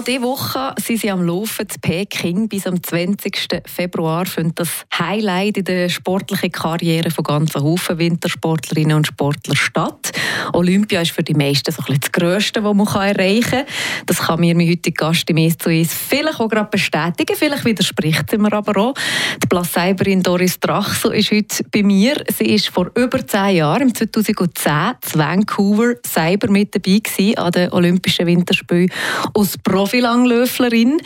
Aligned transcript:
Noch 0.00 0.06
diese 0.06 0.22
Woche 0.22 0.74
sind 0.82 0.98
sie 0.98 1.10
am 1.10 1.22
Laufen 1.26 1.68
zu 1.68 1.78
Peking. 1.78 2.48
Bis 2.48 2.66
am 2.66 2.82
20. 2.82 3.60
Februar 3.66 4.24
findet 4.24 4.60
das 4.60 4.86
Highlight 4.98 5.58
in 5.58 5.64
der 5.64 5.90
sportlichen 5.90 6.50
Karriere 6.50 7.10
von 7.10 7.22
ganzen 7.22 7.62
Haufen 7.62 7.98
Wintersportlerinnen 7.98 8.96
und 8.96 9.08
Sportler 9.08 9.54
statt. 9.54 10.12
Olympia 10.54 11.02
ist 11.02 11.10
für 11.10 11.22
die 11.22 11.34
meisten 11.34 11.70
so 11.70 11.82
das 11.86 12.10
Grösste, 12.12 12.64
was 12.64 12.74
man 12.74 12.86
erreichen 12.86 13.50
kann. 13.50 13.66
Das 14.06 14.20
kann 14.20 14.40
mir 14.40 14.54
mein 14.54 14.70
heutiger 14.70 15.08
Gast 15.08 15.28
im 15.28 15.36
«Es 15.36 15.58
zu 15.58 15.68
uns 15.68 15.92
vielleicht 15.92 16.40
auch 16.40 16.48
gerade 16.48 16.70
bestätigen. 16.70 17.36
Vielleicht 17.36 17.66
widerspricht 17.66 18.30
sie 18.30 18.38
mir 18.38 18.54
aber 18.54 18.80
auch. 18.80 18.94
Die 19.42 19.48
Plaseiberin 19.48 20.22
Doris 20.22 20.58
Drachso 20.60 21.10
ist 21.10 21.30
heute 21.30 21.62
bei 21.70 21.82
mir. 21.82 22.24
Sie 22.34 22.54
ist 22.54 22.70
vor 22.70 22.90
über 22.94 23.26
zehn 23.26 23.56
Jahren, 23.56 23.82
im 23.82 23.94
2010, 23.94 24.94
in 25.12 25.20
Vancouver 25.20 25.92
selber 26.06 26.50
mit 26.50 26.74
dabei 26.74 27.00
gewesen, 27.00 27.36
an 27.36 27.52
den 27.52 27.70
Olympischen 27.72 28.26
Winterspielen 28.26 28.90
aus 29.34 29.58
Pro 30.00 30.06
Profilanglöflerin. 30.06 31.02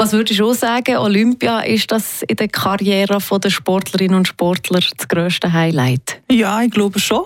Was 0.00 0.12
würdest 0.12 0.38
du 0.38 0.52
sagen, 0.52 0.96
Olympia, 0.96 1.60
ist 1.60 1.90
das 1.90 2.22
in 2.22 2.36
der 2.36 2.46
Karriere 2.46 3.18
der 3.18 3.50
Sportlerinnen 3.50 4.16
und 4.16 4.28
Sportler 4.28 4.80
das 4.96 5.08
grösste 5.08 5.52
Highlight? 5.52 6.20
Ja, 6.30 6.62
ich 6.62 6.70
glaube 6.70 7.00
schon. 7.00 7.24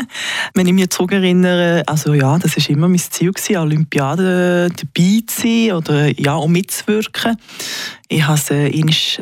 Wenn 0.54 0.66
ich 0.66 0.74
mich 0.74 0.90
zurückerinnere, 0.90 1.82
also 1.86 2.12
ja, 2.12 2.38
das 2.38 2.56
war 2.56 2.70
immer 2.70 2.88
mein 2.88 2.98
Ziel, 2.98 3.32
gewesen, 3.32 3.56
Olympiade 3.56 4.68
dabei 4.68 5.20
zu 5.26 5.40
sein 5.40 5.72
oder 5.72 6.20
ja, 6.20 6.34
um 6.34 6.52
mitzuwirken. 6.52 7.36
Ich 8.08 8.26
habe 8.26 8.38
es 8.38 8.50
äh, 8.50 8.70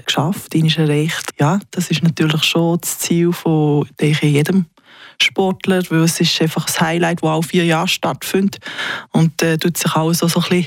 geschafft, 0.05 0.55
erreicht. 0.55 1.35
Ja, 1.39 1.61
das 1.71 1.91
ist 1.91 2.03
natürlich 2.03 2.43
schon 2.43 2.79
das 2.81 2.99
Ziel 2.99 3.33
von 3.33 3.87
ich, 4.01 4.21
jedem 4.23 4.65
Sportler, 5.23 5.83
weil 5.91 6.05
es 6.05 6.21
ist 6.21 6.41
einfach 6.41 6.67
ein 6.67 6.87
Highlight, 6.87 7.23
das 7.23 7.31
auch 7.31 7.45
vier 7.45 7.65
Jahre 7.65 7.89
stattfindet 7.89 8.59
und 9.13 9.41
äh, 9.43 9.59
tut 9.59 9.77
sich 9.77 9.95
auch 9.95 10.13
so 10.13 10.27
ein 10.27 10.33
bisschen 10.33 10.67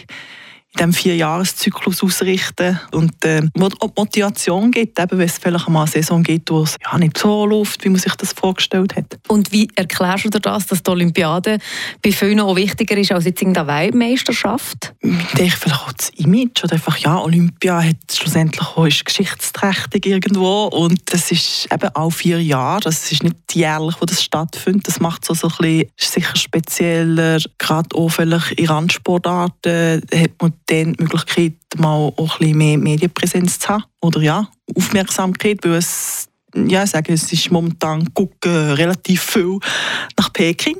in 0.74 0.78
diesem 0.78 0.94
Vierjahreszyklus 0.94 2.02
ausrichten. 2.02 2.80
Und 2.92 3.26
äh, 3.26 3.42
Motivation 3.56 4.72
gibt, 4.72 5.00
eben, 5.00 5.18
wenn 5.18 5.26
es 5.26 5.38
vielleicht 5.38 5.68
mal 5.70 5.82
eine 5.82 5.92
Saison 5.92 6.24
gibt, 6.24 6.50
wo 6.50 6.64
es 6.64 6.78
ja, 6.82 6.98
nicht 6.98 7.18
so 7.18 7.46
läuft, 7.46 7.84
wie 7.84 7.90
man 7.90 8.00
sich 8.00 8.16
das 8.16 8.32
vorgestellt 8.32 8.96
hat. 8.96 9.20
Und 9.28 9.52
wie 9.52 9.70
erklärst 9.76 10.26
du 10.26 10.30
dir 10.30 10.40
das, 10.40 10.68
dass 10.68 10.82
die 10.82 10.92
Olympiade 10.92 11.58
bei 12.02 12.12
vielen 12.12 12.40
auch 12.40 12.56
wichtiger 12.56 12.98
ist 12.98 13.12
als 13.12 13.26
jetzt 13.26 13.42
in 13.42 13.54
der 13.54 13.68
Weltmeisterschaft? 13.68 14.94
Ich 15.02 15.34
denke 15.34 15.58
vielleicht 15.58 15.82
auch 15.82 15.92
das 15.92 16.10
Image 16.12 16.64
oder 16.64 16.74
einfach, 16.74 16.98
ja, 16.98 17.20
Olympia 17.20 17.82
hat 17.82 17.98
schlussendlich 18.12 18.66
auch, 18.66 18.86
ist 18.86 19.06
geschichtsträchtig 19.06 20.06
irgendwo. 20.06 20.66
Und 20.68 21.02
das 21.06 21.32
ist 21.32 21.68
eben 21.72 21.90
auch 21.96 22.12
vier 22.12 22.42
Jahre, 22.42 22.80
das 22.82 23.12
ist 23.12 23.24
nicht 23.24 23.36
jährlich, 23.54 23.96
wo 24.00 24.06
das 24.06 24.24
stattfindet, 24.24 24.88
das 24.88 25.00
macht 25.02 25.30
es 25.30 25.40
so, 25.40 25.48
ein 25.48 25.54
bisschen 25.58 25.90
sicher 25.98 26.36
spezieller, 26.36 27.40
gerade 27.58 27.96
auch 27.96 28.10
vielleicht 28.10 28.52
in 28.54 28.68
Randsportarten 28.68 30.02
hat 30.14 30.32
man 30.42 30.54
dann 30.72 30.94
die 30.94 31.04
Möglichkeit, 31.04 31.54
mal 31.78 32.12
auch 32.16 32.18
ein 32.18 32.40
bisschen 32.40 32.58
mehr 32.58 32.78
Medienpräsenz 32.78 33.60
zu 33.60 33.70
haben. 33.70 33.84
Oder 34.02 34.22
ja, 34.22 34.48
Aufmerksamkeit, 34.76 35.60
weil 35.64 35.74
es 35.74 36.28
ja, 36.56 36.84
ich 36.84 36.90
sage, 36.90 37.14
es 37.14 37.32
ist 37.32 37.52
momentan 37.52 38.14
gucken 38.14 38.72
relativ 38.74 39.22
viel 39.22 39.60
nach 40.18 40.32
Peking 40.34 40.78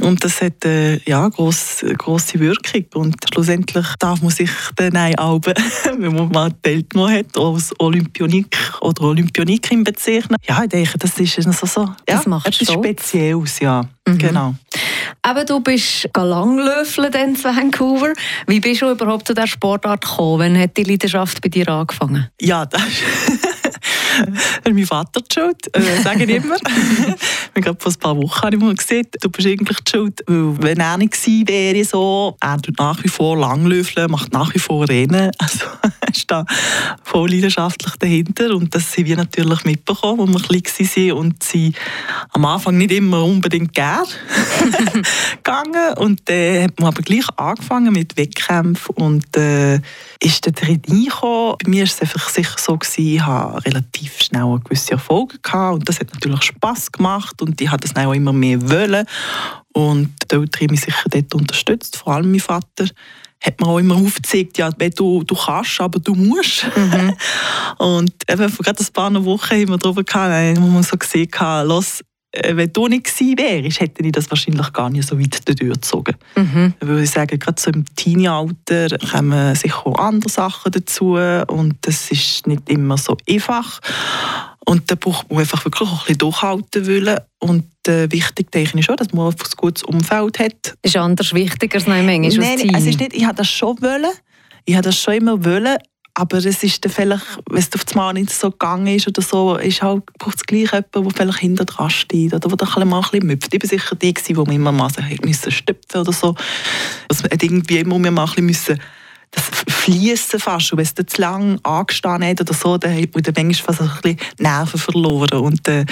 und 0.00 0.22
das 0.24 0.40
hat 0.40 0.64
äh, 0.64 0.98
ja 1.08 1.28
groß, 1.28 1.84
große 1.98 2.38
Wirkung 2.40 2.84
und 2.94 3.16
schlussendlich 3.32 3.86
darf 3.98 4.22
man 4.22 4.30
sich 4.30 4.50
dann 4.76 4.96
auch, 5.16 5.40
wenn 5.98 6.14
man 6.14 6.28
mal 6.30 6.52
Teilnehmer 6.62 7.10
hat, 7.12 7.36
als 7.36 7.72
Olympionik 7.78 8.56
oder 8.80 9.02
Olympionikin 9.02 9.84
bezeichnen. 9.84 10.36
Ja, 10.46 10.62
ich 10.62 10.68
denke, 10.68 10.98
das 10.98 11.18
ist 11.18 11.42
so, 11.42 11.66
so 11.66 11.94
das 12.06 12.26
macht 12.26 12.46
etwas 12.46 12.68
so. 12.68 12.74
Spezielles, 12.74 13.60
ja, 13.60 13.84
mhm. 14.06 14.18
genau. 14.18 14.54
Aber 15.22 15.44
du 15.44 15.60
bist 15.60 16.08
langlöffeln 16.16 17.12
in 17.12 17.44
Vancouver. 17.44 18.12
Wie 18.46 18.60
bist 18.60 18.82
du 18.82 18.90
überhaupt 18.90 19.26
zu 19.26 19.34
dieser 19.34 19.46
Sportart 19.46 20.02
gekommen? 20.02 20.40
Wann 20.40 20.58
hat 20.58 20.76
die 20.76 20.84
Leidenschaft 20.84 21.40
bei 21.42 21.48
dir 21.48 21.68
angefangen? 21.68 22.28
Ja, 22.40 22.64
das 22.64 22.82
mein 24.64 24.86
Vater 24.86 25.20
die 25.20 25.34
schuld, 25.34 25.76
äh, 25.76 26.02
sage 26.02 26.24
ich 26.24 26.30
immer. 26.30 26.56
ich 27.54 27.62
glaube, 27.62 27.80
vor 27.80 27.92
ein 27.92 27.98
paar 27.98 28.16
Wochen 28.16 28.42
habe 28.42 28.56
ich 28.56 28.62
mal 28.62 28.74
gesehen, 28.74 29.06
du 29.20 29.28
bist 29.30 29.48
eigentlich 29.48 29.80
die 29.80 29.90
schuld. 29.90 30.22
Weil 30.26 30.62
wenn 30.62 30.80
er 30.80 30.96
nicht 30.98 31.12
gewesen 31.12 31.48
wäre, 31.48 31.84
so, 31.84 32.36
er 32.40 32.60
tut 32.60 32.78
nach 32.78 33.02
wie 33.02 33.08
vor 33.08 33.36
langlöffeln, 33.36 34.10
macht 34.10 34.32
nach 34.32 34.54
wie 34.54 34.58
vor 34.58 34.88
Rennen. 34.88 35.30
Also 35.40 35.66
er 35.82 36.08
ist 36.08 36.30
da 36.30 36.44
voll 37.02 37.30
leidenschaftlich 37.30 37.94
dahinter. 37.96 38.54
Und 38.54 38.74
das 38.74 38.96
haben 38.96 39.06
wir 39.06 39.16
natürlich 39.16 39.64
mitbekommen, 39.64 40.34
als 40.34 40.50
wir 40.50 40.60
klein 40.60 40.88
waren. 40.96 41.18
Und 41.18 41.42
sie 41.42 41.72
am 42.30 42.44
Anfang 42.44 42.76
nicht 42.78 42.92
immer 42.92 43.24
unbedingt 43.24 43.72
gern 43.72 44.04
gegangen. 45.42 45.94
Und 45.96 46.20
dann 46.26 46.36
äh, 46.36 46.64
hat 46.64 46.78
man 46.78 46.88
aber 46.88 47.02
gleich 47.02 47.26
angefangen 47.36 47.92
mit 47.92 48.16
Wettkämpfen 48.16 48.94
und 48.96 49.36
äh, 49.36 49.80
ist 50.22 50.46
dann 50.46 50.54
reingekommen. 50.54 51.56
Bei 51.62 51.70
mir 51.70 51.82
war 51.82 51.84
es 51.84 52.00
einfach 52.00 52.28
sicher 52.28 52.56
so, 52.58 52.76
gewesen, 52.76 53.14
ich 53.14 53.20
habe 53.20 53.64
relativ 53.64 53.99
schnell 54.08 54.58
gewisse 54.64 54.92
Erfolge 54.92 55.38
gehabt 55.38 55.74
und 55.74 55.88
das 55.88 56.00
hat 56.00 56.12
natürlich 56.12 56.42
Spass 56.42 56.90
gemacht 56.90 57.40
und 57.42 57.60
ich 57.60 57.70
habe 57.70 57.80
das 57.80 57.96
auch 57.96 58.12
immer 58.12 58.32
mehr 58.32 58.60
wollen. 58.70 59.06
Und 59.72 60.14
die 60.30 60.34
Eltern 60.34 60.62
haben 60.62 60.70
mich 60.70 60.80
sicher 60.80 61.08
dort 61.08 61.34
unterstützt, 61.34 61.96
vor 61.96 62.14
allem 62.14 62.30
mein 62.30 62.40
Vater 62.40 62.86
hat 63.42 63.58
mir 63.60 63.66
auch 63.66 63.78
immer 63.78 63.96
aufgezeigt, 63.96 64.58
ja, 64.58 64.70
du, 64.70 65.22
du 65.24 65.34
kannst, 65.34 65.80
aber 65.80 65.98
du 65.98 66.14
musst. 66.14 66.66
Mhm. 66.76 67.16
und 67.78 68.12
eben 68.28 68.48
vor 68.50 68.64
gerade 68.64 68.82
ein 68.82 68.92
paar 68.92 69.24
Wochen 69.24 69.50
haben 69.50 69.68
wir 69.68 69.78
darüber 69.78 70.04
gehabt, 70.04 70.60
wo 70.60 70.66
man 70.66 70.82
so 70.82 70.96
gesehen 70.96 71.30
hat, 71.36 71.66
los, 71.66 72.02
wenn 72.32 72.72
du 72.72 72.86
nicht 72.86 73.04
gewesen 73.04 73.38
wärst, 73.38 73.80
hätte 73.80 74.02
ich 74.02 74.12
das 74.12 74.30
wahrscheinlich 74.30 74.72
gar 74.72 74.88
nicht 74.88 75.08
so 75.08 75.18
weit 75.18 75.46
durchgezogen. 75.48 76.14
Mhm. 76.36 76.74
Weil 76.80 77.02
ich 77.02 77.10
sage, 77.10 77.38
gerade 77.38 77.60
so 77.60 77.70
im 77.70 77.84
Teenie-Alter 77.96 78.98
kommen 78.98 79.54
sicher 79.56 79.86
auch 79.86 79.98
andere 79.98 80.30
Sachen 80.30 80.70
dazu 80.70 81.14
und 81.14 81.74
das 81.82 82.10
ist 82.10 82.46
nicht 82.46 82.68
immer 82.68 82.96
so 82.96 83.16
einfach. 83.28 83.80
Und 84.64 84.90
da 84.90 84.94
braucht 84.94 85.30
man 85.30 85.40
einfach 85.40 85.64
wirklich 85.64 85.88
auch 85.88 85.92
ein 85.92 85.98
bisschen 85.98 86.18
durchhalten 86.18 86.86
wollen. 86.86 87.18
Und 87.40 87.66
äh, 87.88 88.10
wichtig 88.12 88.52
denke 88.52 88.78
ich 88.78 88.84
schon, 88.84 88.96
dass 88.96 89.12
man 89.12 89.28
ein 89.28 89.36
gutes 89.56 89.82
Umfeld 89.82 90.38
hat. 90.38 90.74
Ist 90.82 90.96
anders 90.96 91.34
wichtiger 91.34 91.76
als 91.76 91.86
manchmal 91.86 92.20
Nein, 92.20 92.74
es 92.74 92.86
ist 92.86 93.00
nicht, 93.00 93.14
ich 93.14 93.24
habe 93.24 93.34
das 93.34 93.48
schon 93.48 93.80
wollen. 93.82 94.12
Ich 94.66 94.74
habe 94.74 94.84
das 94.84 94.96
schon 94.96 95.14
immer 95.14 95.44
wollen, 95.44 95.78
aber 96.14 96.38
es 96.38 96.62
ist 96.62 96.84
dann 96.84 96.92
vielleicht, 96.92 97.24
wenn 97.48 97.58
es 97.58 97.72
auf 97.74 97.84
einmal 97.92 98.14
nicht 98.14 98.30
so 98.32 98.50
gegangen 98.50 98.88
ist 98.88 99.08
oder 99.08 99.22
so, 99.22 99.56
ist 99.56 99.82
halt, 99.82 100.04
braucht 100.18 100.36
es 100.36 100.44
gleich 100.44 100.72
jemanden, 100.72 101.04
der 101.04 101.10
vielleicht 101.10 101.38
hinter 101.38 101.64
dran 101.64 101.90
steht 101.90 102.34
oder 102.34 102.56
der 102.56 102.76
ein 102.76 102.88
mal 102.88 102.98
ein 102.98 103.02
bisschen 103.10 103.26
müpft. 103.26 103.54
Ich 103.54 103.62
war 103.62 103.68
sicher 103.68 103.96
die, 103.96 104.14
die 104.14 104.34
man 104.34 104.50
immer 104.50 104.72
mal 104.72 104.90
so 104.90 105.02
müssen 105.24 105.50
stüpfen 105.52 106.00
oder 106.00 106.12
so. 106.12 106.34
Also 107.08 107.24
irgendwie 107.30 107.78
immer 107.78 107.98
mal 108.10 108.28
ein 108.36 108.46
bisschen 108.46 108.80
das 109.30 109.44
Fließen 109.68 110.40
fast. 110.40 110.72
Und 110.72 110.78
wenn 110.78 110.84
es 110.84 110.94
zu 110.94 111.20
lange 111.20 111.58
angestanden 111.62 112.30
hat 112.30 112.40
oder 112.40 112.54
so, 112.54 112.76
dann 112.76 113.00
hat 113.00 113.14
man 113.14 113.22
dann 113.22 113.34
manchmal 113.46 113.76
fast 113.76 113.80
ein 113.80 114.00
bisschen 114.02 114.18
Nerven 114.38 114.80
verloren. 114.80 115.38
Und 115.38 115.68
äh, 115.68 115.86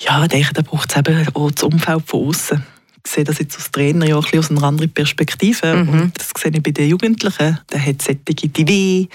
ja, 0.00 0.22
ich 0.22 0.28
denke, 0.28 0.52
da 0.52 0.62
braucht 0.62 0.90
es 0.90 0.96
eben 0.96 1.26
auch 1.34 1.50
das 1.50 1.62
Umfeld 1.62 2.02
von 2.06 2.28
außen 2.28 2.77
sehe 3.06 3.24
das 3.24 3.38
jetzt 3.38 3.56
als 3.56 3.70
Trainer 3.70 4.06
ja 4.06 4.16
auch 4.16 4.32
aus 4.32 4.50
einer 4.50 4.62
anderen 4.62 4.90
Perspektive. 4.90 5.74
Mhm. 5.74 5.88
Und 5.88 6.18
das 6.18 6.30
sehe 6.36 6.52
ich 6.52 6.62
bei 6.62 6.70
den 6.70 6.88
Jugendlichen. 6.88 7.58
Da 7.66 7.78
hat 7.78 8.02
solche 8.02 8.48
die 8.48 8.68
weh 8.68 9.06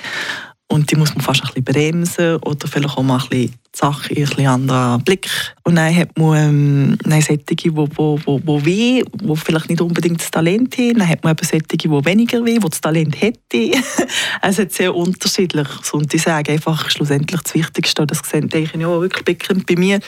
und 0.74 0.90
die 0.90 0.96
muss 0.96 1.14
man 1.14 1.24
fast 1.24 1.44
ein 1.44 1.64
bisschen 1.64 1.66
bremsen 1.66 2.38
oder 2.38 2.68
vielleicht 2.68 2.98
auch 2.98 3.04
mal 3.04 3.22
ein 3.22 3.30
bisschen 3.30 3.52
die 3.52 3.78
Sache 3.78 4.14
in 4.14 4.28
einen 4.28 4.48
anderen 4.48 5.04
Blick. 5.04 5.30
Und 5.64 5.76
dann 5.76 5.96
hat 5.96 6.18
man 6.18 6.36
ähm, 6.36 6.98
dann 7.04 7.22
solche, 7.22 7.38
die, 7.44 7.56
die, 7.56 7.66
die, 7.68 8.66
weh, 8.66 9.04
die 9.04 9.36
vielleicht 9.36 9.70
nicht 9.70 9.82
unbedingt 9.82 10.20
das 10.20 10.32
Talent 10.32 10.76
haben. 10.78 10.98
Dann 10.98 11.08
hat 11.08 11.24
man 11.24 11.32
eben 11.32 11.46
solche, 11.46 11.78
die 11.78 11.90
weniger 11.90 12.44
weh, 12.44 12.58
die 12.58 12.70
das 12.70 12.82
Talent 12.82 13.22
hätten. 13.22 13.40
es 14.42 14.60
ist 14.60 14.74
sehr 14.74 14.96
unterschiedlich. 14.96 15.68
Und 15.92 16.12
ich 16.12 16.24
sage 16.24 16.52
einfach, 16.52 16.90
schlussendlich 16.90 17.42
das 17.42 17.54
Wichtigste, 17.54 18.08
das 18.08 18.22
denke 18.24 18.60
ich 18.60 18.74
ja 18.74 19.00
wirklich 19.00 19.66
bei 19.68 19.76
mir, 19.76 20.00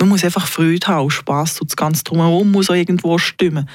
man 0.00 0.08
muss 0.08 0.24
einfach 0.24 0.46
Freude 0.46 0.86
haben, 0.86 1.10
Spass 1.10 1.60
und 1.60 1.70
das 1.70 1.76
ganze 1.76 2.04
Drumherum 2.04 2.50
muss 2.50 2.70
auch 2.70 2.74
irgendwo 2.74 3.18
stimmen. 3.18 3.68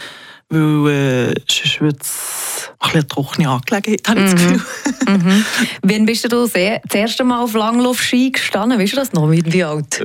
Weil 0.50 0.92
äh, 0.92 1.34
sonst 1.48 1.80
wird 1.80 2.02
es 2.02 2.72
ein 2.80 2.92
bisschen 2.92 3.08
trockene 3.08 3.50
Angelegenheit, 3.50 4.08
habe 4.08 4.20
ich 4.22 4.32
das 4.32 4.42
mhm. 4.42 4.54
Gefühl. 4.54 4.62
mhm. 5.08 5.46
Wann 5.84 6.06
bist 6.06 6.24
du 6.24 6.28
das 6.28 6.56
erste 6.56 7.24
Mal 7.24 7.44
auf 7.44 7.54
Langlaufski 7.54 8.32
gestanden? 8.32 8.80
Weißt 8.80 8.94
du 8.94 8.98
das 8.98 9.14
noch? 9.14 9.30
Wie 9.30 9.64
alt? 9.64 10.04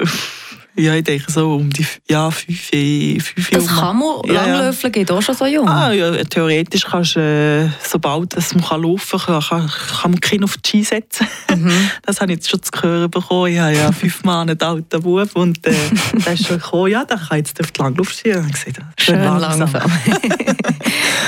Ja, 0.77 0.95
ich 0.95 1.05
denke 1.05 1.31
so 1.31 1.55
um 1.55 1.71
die 1.71 1.87
ja, 2.09 2.31
fünf, 2.31 2.59
fünf 2.61 3.51
Das 3.51 3.67
kann 3.67 3.99
man, 3.99 4.21
ja, 4.27 4.45
Langlöffeln 4.45 4.93
geht 4.93 5.11
auch 5.11 5.23
schon 5.23 5.35
so 5.35 5.47
jung? 5.47 5.69
Ah, 5.69 5.93
ja, 5.93 6.13
theoretisch 6.25 6.85
kannst 6.85 7.15
du, 7.15 7.21
äh, 7.21 7.69
sobald 7.87 8.37
dass 8.37 8.55
man 8.55 8.83
laufen 8.83 9.21
kann, 9.21 9.41
kann, 9.41 9.71
kann 10.01 10.11
man 10.11 10.21
Kinder 10.21 10.45
auf 10.45 10.57
die 10.57 10.69
Ski 10.69 10.83
setzen. 10.83 11.27
Mhm. 11.55 11.73
Das 12.03 12.21
habe 12.21 12.33
ich 12.33 12.39
jetzt 12.39 12.51
schon 12.51 12.63
zu 12.63 12.71
hören 12.83 13.11
bekommen. 13.11 13.53
Ich 13.53 13.59
habe 13.59 13.75
ja 13.75 13.93
fünf 13.93 14.27
einen 14.27 14.61
alten 14.61 15.03
Bub 15.03 15.31
und 15.35 15.67
äh, 15.67 15.75
der 16.25 16.33
ist 16.33 16.47
schon 16.47 16.59
gekommen, 16.59 16.91
ja, 16.91 17.05
der 17.05 17.19
kann 17.19 17.39
jetzt 17.39 17.61
auf 17.61 17.71
die 17.71 17.81
Langluftski. 17.81 18.31
Ich 18.31 18.65
gesagt, 18.65 19.01
schön 19.01 19.23
langsam. 19.23 19.73
langsam. 19.73 19.93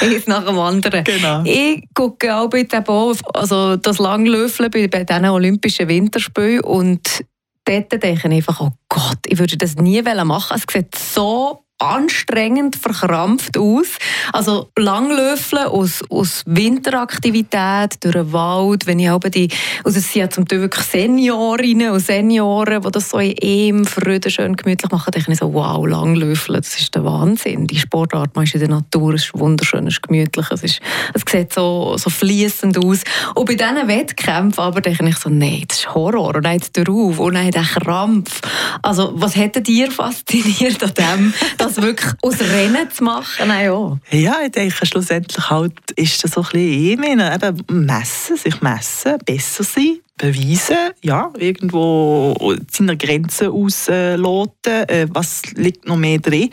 Eins 0.03 0.27
nach 0.27 0.45
dem 0.45 0.59
anderen. 0.59 1.05
Genau. 1.05 1.43
Ich 1.45 1.85
gucke 1.95 2.35
auch 2.35 2.49
bei 2.49 2.65
dem 2.65 2.85
also 3.33 3.77
das 3.77 3.99
Langlöffeln 3.99 4.71
bei, 4.71 4.89
bei 4.89 5.05
diesen 5.05 5.25
Olympischen 5.27 5.89
Winterspielen 5.89 6.61
und 6.61 7.25
dort 7.67 8.03
denke 8.03 8.13
ich 8.15 8.25
einfach, 8.25 8.61
oh 8.61 8.73
Gott, 8.89 9.19
ich 9.27 9.39
würde 9.39 9.57
das 9.57 9.77
nie 9.77 10.05
machen. 10.25 10.57
Es 10.57 10.65
sieht 10.73 10.95
so 10.95 11.66
anstrengend 11.78 12.76
verkrampft 12.76 13.58
aus. 13.58 13.99
Also 14.32 14.70
Langlöffeln 14.78 15.67
aus, 15.67 16.02
aus 16.08 16.43
Winteraktivität 16.46 18.02
durch 18.02 18.14
den 18.14 18.32
Wald, 18.32 18.87
wenn 18.87 18.99
ich 18.99 19.11
aber 19.11 19.28
die, 19.31 19.49
also 19.84 19.99
es 19.99 20.12
sind 20.12 20.23
ja 20.23 20.31
zum 20.31 20.49
Teil 20.49 20.61
wirklich 20.61 20.87
Seniorinnen 20.87 21.90
und 21.90 22.00
Senioren, 22.00 22.82
die 22.82 22.90
das 22.90 23.11
so 23.11 23.19
im 23.19 23.84
Freude 23.84 24.31
schön 24.31 24.56
gemütlich 24.56 24.90
machen, 24.90 25.11
denke 25.11 25.32
ich 25.32 25.38
so, 25.38 25.52
wow, 25.52 25.87
Langlöffeln, 25.87 26.61
das 26.61 26.78
ist 26.81 26.94
der 26.94 27.05
Wahnsinn. 27.05 27.67
Die 27.67 27.78
Sportart, 27.78 28.34
man 28.34 28.44
ist 28.44 28.55
in 28.55 28.61
der 28.61 28.69
Natur, 28.70 29.14
es 29.14 29.25
ist 29.25 29.38
wunderschön, 29.38 29.87
es 29.87 29.94
ist 29.94 30.02
gemütlich, 30.02 30.46
es, 30.50 30.62
ist, 30.62 30.81
es 31.12 31.23
sieht 31.31 31.52
so, 31.52 31.96
so 31.99 32.08
fließend 32.08 32.78
aus. 32.78 33.02
Und 33.34 33.46
bei 33.46 33.55
diesen 33.55 33.87
Wettkämpfen 33.87 34.64
aber 34.64 34.81
denke 34.81 35.06
ich 35.08 35.19
so, 35.19 35.28
nein, 35.28 35.64
das 35.69 35.81
ist 35.81 35.94
Horror, 35.94 36.34
und 36.37 36.43
nein, 36.44 36.61
der 36.75 36.87
Ruf, 36.87 37.19
und 37.19 37.34
nein, 37.34 37.50
der 37.50 37.62
Krampf. 37.62 38.40
Also 38.82 39.12
was 39.14 39.37
hätte 39.37 39.61
dir 39.61 39.90
fasziniert 39.90 40.82
an 40.82 40.94
dem, 40.94 41.34
das 41.67 41.83
wirklich 41.83 42.13
aus 42.23 42.41
Rennen 42.41 42.91
zu 42.91 43.05
machen? 43.05 43.49
Ja. 43.49 43.99
ja, 44.11 44.37
ich 44.45 44.53
denke, 44.53 44.87
schlussendlich 44.87 45.51
halt 45.51 45.73
ist 45.97 46.23
das 46.23 46.33
so 46.33 46.43
ein 46.43 46.49
bisschen 46.53 47.21
eben 47.21 47.87
messen, 47.87 48.37
sich 48.37 48.61
messen, 48.61 49.19
besser 49.25 49.65
sein 49.65 49.99
beweisen, 50.19 50.93
ja, 51.03 51.31
irgendwo 51.39 52.55
seine 52.71 52.97
Grenzen 52.97 53.49
ausloten, 53.49 54.89
äh, 54.89 55.07
was 55.11 55.43
liegt 55.57 55.87
noch 55.87 55.99
mehr 55.99 56.19
drin, 56.19 56.49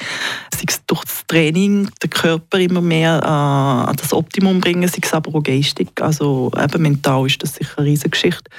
sei 0.53 0.65
es 0.67 0.85
durch 0.85 1.05
das 1.05 1.23
Training, 1.27 1.89
den 2.03 2.09
Körper 2.09 2.59
immer 2.59 2.81
mehr 2.81 3.21
äh, 3.23 3.89
an 3.89 3.95
das 3.95 4.11
Optimum 4.11 4.59
bringen, 4.59 4.89
sei 4.89 4.99
es 5.01 5.13
aber 5.13 5.33
auch 5.33 5.43
geistig, 5.43 5.89
also 6.01 6.51
eben 6.61 6.81
mental 6.81 7.25
ist 7.25 7.41
das 7.41 7.55
sicher 7.55 7.77
eine 7.77 7.87
riesige 7.87 8.09
Geschichte 8.09 8.51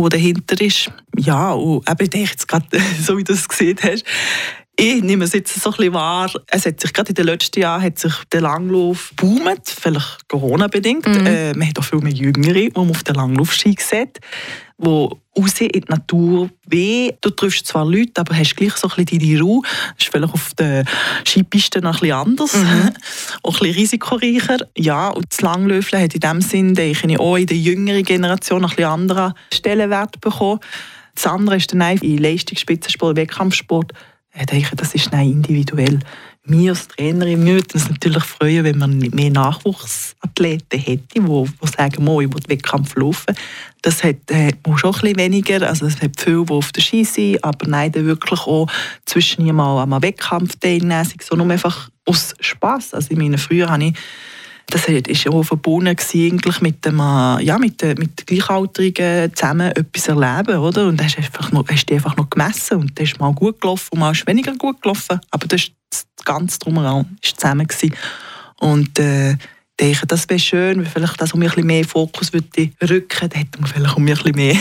wo 0.00 0.08
dahinter 0.08 0.58
ist. 0.60 0.90
Ja, 1.16 1.52
und 1.52 1.88
eben, 1.88 2.02
ich 2.02 2.10
denke 2.10 2.30
jetzt 2.30 2.48
gerade, 2.48 2.66
so 3.02 3.16
wie 3.18 3.24
du 3.24 3.34
es 3.34 3.48
gesehen 3.48 3.78
hast, 3.82 4.04
ich 4.80 5.02
nehme 5.02 5.24
es 5.24 5.32
jetzt 5.32 5.54
so 5.60 5.70
ein 5.70 5.76
bisschen 5.76 5.94
wahr, 5.94 6.30
es 6.46 6.64
hat 6.64 6.80
sich 6.80 6.92
gerade 6.92 7.10
in 7.10 7.14
den 7.14 7.26
letzten 7.26 7.60
Jahren 7.60 7.82
hat 7.82 7.98
sich 7.98 8.14
der 8.32 8.40
Langlauf 8.40 9.12
boomt, 9.14 9.68
vielleicht 9.68 10.26
Corona-bedingt. 10.28 11.06
Mhm. 11.06 11.26
Äh, 11.26 11.52
man 11.54 11.68
hat 11.68 11.78
auch 11.78 11.84
viel 11.84 12.00
mehr 12.00 12.12
Jüngere, 12.12 12.54
die 12.54 12.72
man 12.74 12.90
auf 12.90 13.02
den 13.02 13.14
Langlaufski 13.14 13.76
sieht, 13.78 14.20
die 14.78 14.86
raus 14.86 15.60
in 15.60 15.68
die 15.68 15.84
Natur 15.88 16.48
weh. 16.66 17.12
Du 17.20 17.30
triffst 17.30 17.66
zwar 17.66 17.84
Leute, 17.84 18.20
aber 18.20 18.34
hast 18.36 18.56
gleich 18.56 18.74
so 18.76 18.88
ein 18.88 19.04
bisschen 19.04 19.20
deine 19.20 19.40
Ruhe. 19.42 19.62
Das 19.62 20.06
ist 20.06 20.10
vielleicht 20.10 20.32
auf 20.32 20.54
der 20.54 20.84
Skipiste 21.26 21.80
noch 21.80 21.96
ein 21.96 22.00
bisschen 22.00 22.16
anders, 22.16 22.54
mhm. 22.54 22.90
auch 23.42 23.54
ein 23.54 23.58
bisschen 23.60 23.74
risikoreicher. 23.74 24.58
Ja, 24.76 25.08
und 25.08 25.26
das 25.28 25.42
Langlöfeln 25.42 26.02
hat 26.02 26.14
in 26.14 26.20
dem 26.20 26.40
Sinn, 26.40 26.74
denke 26.74 27.06
ich, 27.06 27.20
auch 27.20 27.36
in 27.36 27.46
der 27.46 27.56
jüngeren 27.58 28.02
Generation 28.02 28.64
einen 28.64 28.70
bisschen 28.70 28.90
anderen 28.90 29.34
Stellenwert 29.52 30.20
bekommen. 30.22 30.60
Das 31.14 31.26
andere 31.26 31.56
ist 31.56 31.72
dann 31.72 31.98
in 31.98 32.18
Leistungsspitzensport, 32.18 33.16
Wettkampfsport 33.16 33.92
ich 34.38 34.46
denke, 34.46 34.76
das 34.76 34.94
ist 34.94 35.12
individuell. 35.12 35.98
Wir 36.44 36.70
als 36.70 36.88
Trainerin 36.88 37.44
würden 37.44 37.66
uns 37.74 37.90
natürlich 37.90 38.24
freuen, 38.24 38.64
wenn 38.64 38.78
man 38.78 38.98
mehr 38.98 39.30
Nachwuchsathleten 39.30 40.78
hätte, 40.80 41.02
die, 41.14 41.20
die 41.20 41.68
sagen, 41.76 42.08
oh, 42.08 42.20
ich 42.20 42.32
will 42.32 42.40
Wettkampf 42.48 42.96
laufen. 42.96 43.34
Das 43.82 44.02
hat, 44.02 44.16
hat 44.32 44.56
man 44.66 44.78
schon 44.78 44.94
ein 44.94 45.00
bisschen 45.00 45.18
weniger. 45.18 45.68
Also 45.68 45.86
es 45.86 46.00
hat 46.00 46.18
viele, 46.18 46.44
die 46.44 46.52
auf 46.52 46.72
der 46.72 46.80
Ski 46.80 47.04
sind, 47.04 47.44
aber 47.44 47.66
nein, 47.66 47.92
dann 47.92 48.06
wirklich 48.06 48.40
auch 48.40 48.68
zwischen 49.04 49.44
mal 49.54 49.82
am 49.82 50.02
Wettkampf 50.02 50.56
teilnehmen, 50.58 51.06
so 51.20 51.36
nur 51.36 51.50
einfach 51.50 51.90
aus 52.06 52.34
Spass. 52.40 52.94
Also 52.94 53.08
ich 53.10 53.18
meine, 53.18 53.36
früher 53.36 53.68
habe 53.68 53.84
ich 53.84 53.94
das 54.70 54.88
war 54.88 55.34
auch 55.34 55.42
verbunden 55.42 55.88
eigentlich 55.88 56.60
mit, 56.60 56.84
dem, 56.84 57.00
äh, 57.00 57.42
ja, 57.42 57.58
mit, 57.58 57.82
mit 57.98 58.26
Gleichaltrigen 58.26 59.34
zusammen 59.34 59.72
etwas 59.72 60.08
erleben. 60.08 60.58
Oder? 60.58 60.88
Und 60.88 61.02
hast 61.02 61.18
einfach 61.18 61.52
noch, 61.52 61.68
hast 61.68 61.86
du 61.86 61.94
einfach 61.94 62.16
noch 62.16 62.30
gemessen 62.30 62.78
und 62.78 62.98
dann 62.98 63.04
ist 63.04 63.18
mal 63.20 63.32
gut 63.32 63.60
gelaufen 63.60 63.88
und 63.92 64.00
mal 64.00 64.12
ist 64.12 64.26
weniger 64.26 64.54
gut 64.56 64.80
gelaufen. 64.82 65.20
Aber 65.30 65.46
das, 65.46 65.70
das 65.90 66.06
Ganze 66.24 66.58
drumherum 66.58 67.04
war 67.04 67.36
zusammen. 67.36 67.66
Gewesen. 67.66 67.94
Und 68.60 68.98
äh, 68.98 69.36
denke, 69.80 70.06
das 70.06 70.28
wäre 70.28 70.38
schön, 70.38 70.78
wenn 70.78 70.86
vielleicht 70.86 71.20
das 71.20 71.32
um 71.32 71.40
ein 71.40 71.48
bisschen 71.48 71.66
mehr 71.66 71.84
Fokus 71.84 72.32
würde 72.32 72.70
rücken, 72.82 73.28
dann 73.28 73.40
hätte 73.40 73.60
man 73.60 73.70
vielleicht 73.70 73.96
um 73.96 74.02
ein 74.02 74.14
bisschen 74.14 74.34
mehr 74.34 74.56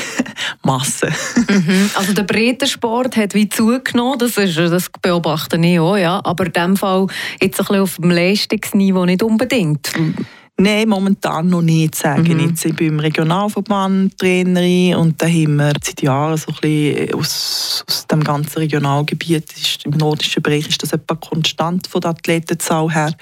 Masse. 0.64 1.12
mhm. 1.36 1.90
Also 1.96 2.14
der 2.14 2.24
Breitensport 2.24 3.16
hat 3.18 3.34
wie 3.34 3.50
zugenommen, 3.50 4.20
das, 4.20 4.38
ist, 4.38 4.58
das 4.58 4.90
beobachte 5.02 5.58
ich 5.58 5.80
auch, 5.80 5.98
ja. 5.98 6.22
aber 6.24 6.46
in 6.46 6.54
diesem 6.54 6.78
Fall 6.78 7.08
jetzt 7.42 7.60
ein 7.60 7.66
bisschen 7.66 7.82
auf 7.82 7.96
dem 7.98 8.12
Leistungsniveau 8.12 9.06
nicht 9.06 9.24
unbedingt. 9.24 9.92
Nein, 10.62 10.90
momentan 10.90 11.48
noch 11.48 11.62
nicht, 11.62 11.96
sage 11.96 12.34
mhm. 12.36 12.54
ich. 12.54 12.66
Ich 12.66 12.76
bin 12.76 12.88
im 12.88 13.00
Regionalverband 13.00 14.18
Trainerin 14.18 14.96
und 14.96 15.22
da 15.22 15.26
haben 15.26 15.56
wir 15.56 15.72
seit 15.82 16.02
Jahren 16.02 16.36
so 16.36 16.52
ein 16.52 16.58
bisschen 16.60 17.14
aus, 17.14 17.86
aus 17.88 18.08
dem 18.08 18.22
ganzen 18.22 18.60
Regionalgebiet, 18.60 19.54
ist, 19.54 19.86
im 19.86 19.92
nordischen 19.92 20.44
Bereich 20.44 20.68
ist 20.68 20.84
das 20.84 20.92
etwa 20.92 21.16
konstant 21.16 21.88
von 21.88 22.02
der 22.02 22.10
Athletenzahl 22.10 22.94
her. 22.94 23.16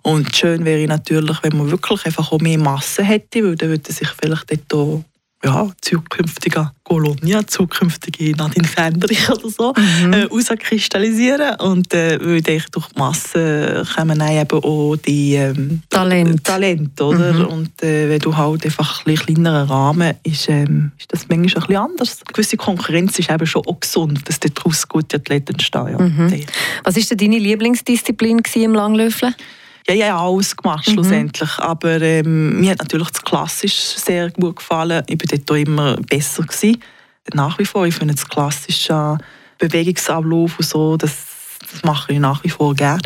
Und 0.00 0.34
schön 0.34 0.64
wäre 0.64 0.86
natürlich, 0.86 1.42
wenn 1.42 1.56
man 1.58 1.70
wirklich 1.70 2.06
einfach 2.06 2.32
auch 2.32 2.40
mehr 2.40 2.58
Masse 2.58 3.02
hätte, 3.02 3.44
weil 3.44 3.56
dann 3.56 3.68
würde 3.68 3.92
sich 3.92 4.08
vielleicht 4.08 4.50
dort 4.50 4.74
auch 4.74 5.04
ja, 5.44 5.68
zukünftige 5.80 6.70
Colonia, 6.84 7.46
zukünftige 7.46 8.36
Nadine 8.36 8.66
Fendrich 8.66 9.28
oder 9.30 9.48
so, 9.48 9.72
mhm. 9.76 10.12
äh, 10.12 10.16
herauskristallisieren. 10.22 11.60
Und 11.60 11.92
äh, 11.94 12.18
weil 12.20 12.36
ich 12.36 12.42
denke, 12.42 12.66
durch 12.70 12.88
die 12.88 12.98
Masse 12.98 13.84
kommen 13.94 14.18
dann 14.18 14.32
eben 14.32 14.62
auch 14.62 14.96
die 14.96 15.34
ähm, 15.34 15.82
Talent. 15.90 16.44
Talent 16.44 17.00
oder? 17.00 17.32
Mhm. 17.32 17.46
Und 17.46 17.82
äh, 17.82 18.08
wenn 18.08 18.18
du 18.18 18.36
halt 18.36 18.64
einfach 18.64 19.04
ein 19.06 19.14
kleineren 19.14 19.68
Rahmen 19.68 20.14
ist, 20.22 20.48
ähm, 20.48 20.92
ist 20.98 21.12
das 21.12 21.28
manchmal 21.28 21.62
ein 21.62 21.66
bisschen 21.66 21.76
anders. 21.76 22.22
Eine 22.26 22.32
gewisse 22.32 22.56
Konkurrenz 22.56 23.18
ist 23.18 23.30
eben 23.30 23.46
schon 23.46 23.66
auch 23.66 23.80
gesund, 23.80 24.28
dass 24.28 24.40
daraus 24.40 24.88
gute 24.88 25.16
Athleten 25.16 25.52
entstehen. 25.52 25.88
Ja. 25.88 25.98
Mhm. 25.98 26.44
Was 26.84 26.96
war 26.96 27.02
denn 27.02 27.18
deine 27.18 27.38
Lieblingsdisziplin 27.38 28.42
im 28.54 28.74
Langlöffeln? 28.74 29.34
Ja, 29.86 29.94
ja, 29.94 30.18
alles 30.18 30.56
gemacht 30.56 30.86
mhm. 30.88 30.92
schlussendlich. 30.92 31.58
Aber 31.58 32.00
ähm, 32.00 32.60
mir 32.60 32.72
hat 32.72 32.78
natürlich 32.78 33.10
das 33.10 33.22
Klassisch 33.22 33.74
sehr 33.74 34.30
gut 34.30 34.56
gefallen. 34.56 35.02
Ich 35.06 35.18
war 35.18 35.38
dort 35.38 35.60
immer 35.60 35.96
besser. 35.96 36.42
Gewesen. 36.42 36.82
Nach 37.32 37.58
wie 37.58 37.64
vor, 37.64 37.86
ich 37.86 37.94
finde 37.94 38.14
das 38.14 38.28
klassische 38.28 39.18
Bewegungsablauf 39.58 40.58
und 40.58 40.64
so, 40.64 40.96
das, 40.96 41.12
das 41.70 41.82
mache 41.84 42.12
ich 42.12 42.18
nach 42.18 42.42
wie 42.44 42.50
vor 42.50 42.74
gerne. 42.74 43.02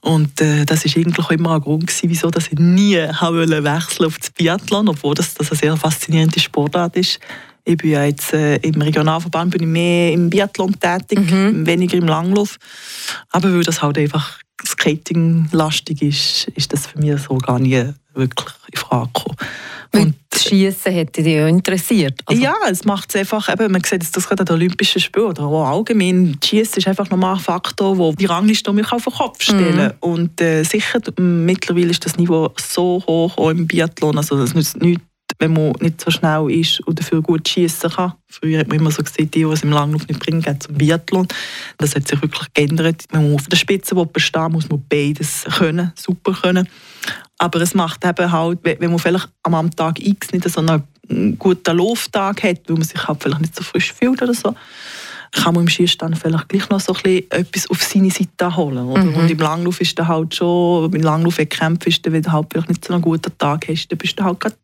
Und 0.00 0.40
äh, 0.40 0.64
das 0.64 0.84
war 0.84 0.96
eigentlich 0.96 1.18
auch 1.18 1.30
immer 1.30 1.54
ein 1.56 1.60
Grund, 1.60 1.86
gewesen, 1.86 2.08
wieso 2.08 2.30
dass 2.30 2.48
ich 2.48 2.58
nie 2.58 2.96
wechseln 2.96 3.64
wollte 3.64 4.06
auf 4.06 4.18
das 4.18 4.30
Biathlon, 4.30 4.88
obwohl 4.88 5.14
das, 5.14 5.34
das 5.34 5.50
eine 5.50 5.58
sehr 5.58 5.76
faszinierende 5.76 6.38
Sportart 6.38 6.96
ist. 6.96 7.18
Ich 7.64 7.76
bin 7.76 7.90
ja 7.90 8.04
jetzt 8.04 8.32
äh, 8.32 8.56
im 8.56 8.80
Regionalverband 8.80 9.50
bin 9.50 9.62
ich 9.62 9.68
mehr 9.68 10.12
im 10.12 10.30
Biathlon 10.30 10.78
tätig, 10.78 11.18
mhm. 11.18 11.66
weniger 11.66 11.98
im 11.98 12.06
Langlauf. 12.06 12.58
Aber 13.30 13.52
weil 13.52 13.62
das 13.62 13.82
halt 13.82 13.98
einfach 13.98 14.38
Skating-lastig 14.66 16.02
ist, 16.02 16.48
ist 16.54 16.72
das 16.72 16.86
für 16.86 16.98
mich 16.98 17.20
so 17.20 17.38
gar 17.38 17.58
nie 17.58 17.92
wirklich 18.14 18.48
in 18.72 18.78
Frage 18.78 19.10
gekommen. 19.14 19.36
Und 19.94 20.14
das 20.30 20.44
Schießen 20.44 20.92
hätte 20.92 21.22
dich 21.22 21.34
ja 21.34 21.48
interessiert. 21.48 22.20
Also. 22.26 22.42
Ja, 22.42 22.54
es 22.70 22.84
macht 22.84 23.08
es 23.08 23.16
einfach, 23.16 23.48
eben, 23.48 23.72
man 23.72 23.82
sieht 23.82 24.04
das 24.14 24.28
gerade 24.28 24.40
an 24.40 24.46
den 24.46 24.56
Olympischen 24.56 25.00
Spielen 25.00 25.26
oder 25.26 25.44
auch 25.44 25.64
allgemein, 25.64 26.38
Schießen 26.44 26.78
ist 26.78 26.88
einfach 26.88 27.08
nochmal 27.10 27.36
ein 27.36 27.40
Faktor, 27.40 27.96
wo 27.96 28.12
die 28.12 28.26
Rangliste 28.26 28.72
mich 28.72 28.90
auf 28.92 29.04
den 29.04 29.12
Kopf 29.14 29.42
stellen. 29.42 29.86
Mhm. 29.86 29.92
Und 30.00 30.40
äh, 30.40 30.62
sicher, 30.64 31.00
mittlerweile 31.18 31.90
ist 31.90 32.04
das 32.04 32.16
Niveau 32.16 32.52
so 32.56 33.02
hoch, 33.06 33.38
auch 33.38 33.50
im 33.50 33.66
Biathlon, 33.66 34.18
also 34.18 34.36
das 34.36 34.54
nützt 34.54 34.76
nichts, 34.82 35.02
wenn 35.38 35.52
man 35.52 35.72
nicht 35.80 36.00
so 36.00 36.10
schnell 36.10 36.50
ist 36.50 36.80
und 36.80 36.98
dafür 36.98 37.22
gut 37.22 37.48
schießen 37.48 37.90
kann. 37.90 38.14
Früher 38.26 38.60
hat 38.60 38.68
man 38.68 38.78
immer 38.78 38.90
so 38.90 39.02
gesehen, 39.02 39.30
die, 39.30 39.44
die 39.44 39.44
es 39.44 39.62
im 39.62 39.70
Langlauf 39.70 40.06
nicht 40.08 40.20
bringen, 40.20 40.42
gehen 40.42 40.60
zum 40.60 40.74
Biathlon. 40.74 41.28
Das 41.78 41.94
hat 41.94 42.08
sich 42.08 42.20
wirklich 42.20 42.52
geändert. 42.52 43.04
Wenn 43.10 43.24
man 43.24 43.34
auf 43.34 43.46
der 43.46 43.56
Spitze 43.56 43.94
bestehen 43.94 44.52
muss 44.52 44.68
man 44.68 44.82
beides 44.88 45.44
können, 45.56 45.92
super 45.96 46.32
können. 46.32 46.68
Aber 47.38 47.60
es 47.60 47.74
macht 47.74 48.04
eben 48.04 48.32
halt, 48.32 48.58
wenn 48.62 48.90
man 48.90 48.98
vielleicht 48.98 49.28
am 49.44 49.70
Tag 49.70 50.00
X 50.00 50.32
nicht 50.32 50.48
so 50.48 50.60
einen 50.60 51.38
guten 51.38 51.76
Lauftag 51.76 52.42
hat, 52.42 52.68
weil 52.68 52.76
man 52.76 52.82
sich 52.82 53.06
halt 53.06 53.22
vielleicht 53.22 53.40
nicht 53.40 53.54
so 53.54 53.62
frisch 53.62 53.92
fühlt 53.92 54.20
oder 54.20 54.34
so, 54.34 54.54
kann 55.32 55.54
man 55.54 55.64
im 55.64 55.68
Schießstand 55.68 56.18
vielleicht 56.18 56.48
gleich 56.48 56.68
noch 56.68 56.80
so 56.80 56.94
ein 56.94 57.02
bisschen 57.02 57.30
etwas 57.30 57.70
auf 57.70 57.82
seine 57.82 58.10
Seite 58.10 58.56
holen. 58.56 58.86
Oder? 58.86 59.04
Mhm. 59.04 59.14
Und 59.14 59.30
im 59.30 59.38
Langlauf 59.38 59.80
ist 59.80 59.98
dann 59.98 60.08
halt 60.08 60.34
schon, 60.34 60.92
im 60.92 61.02
Langlauf-Wettkampf 61.02 61.86
ist 61.86 62.04
dann, 62.04 62.12
wenn 62.12 62.22
du 62.22 62.32
halt 62.32 62.46
vielleicht 62.50 62.68
nicht 62.68 62.84
so 62.84 62.92
einen 62.92 63.02
guten 63.02 63.36
Tag 63.38 63.68
hast, 63.68 63.88
dann 63.88 63.98
bist 63.98 64.18
du 64.18 64.24
halt 64.24 64.40
gerade 64.40 64.56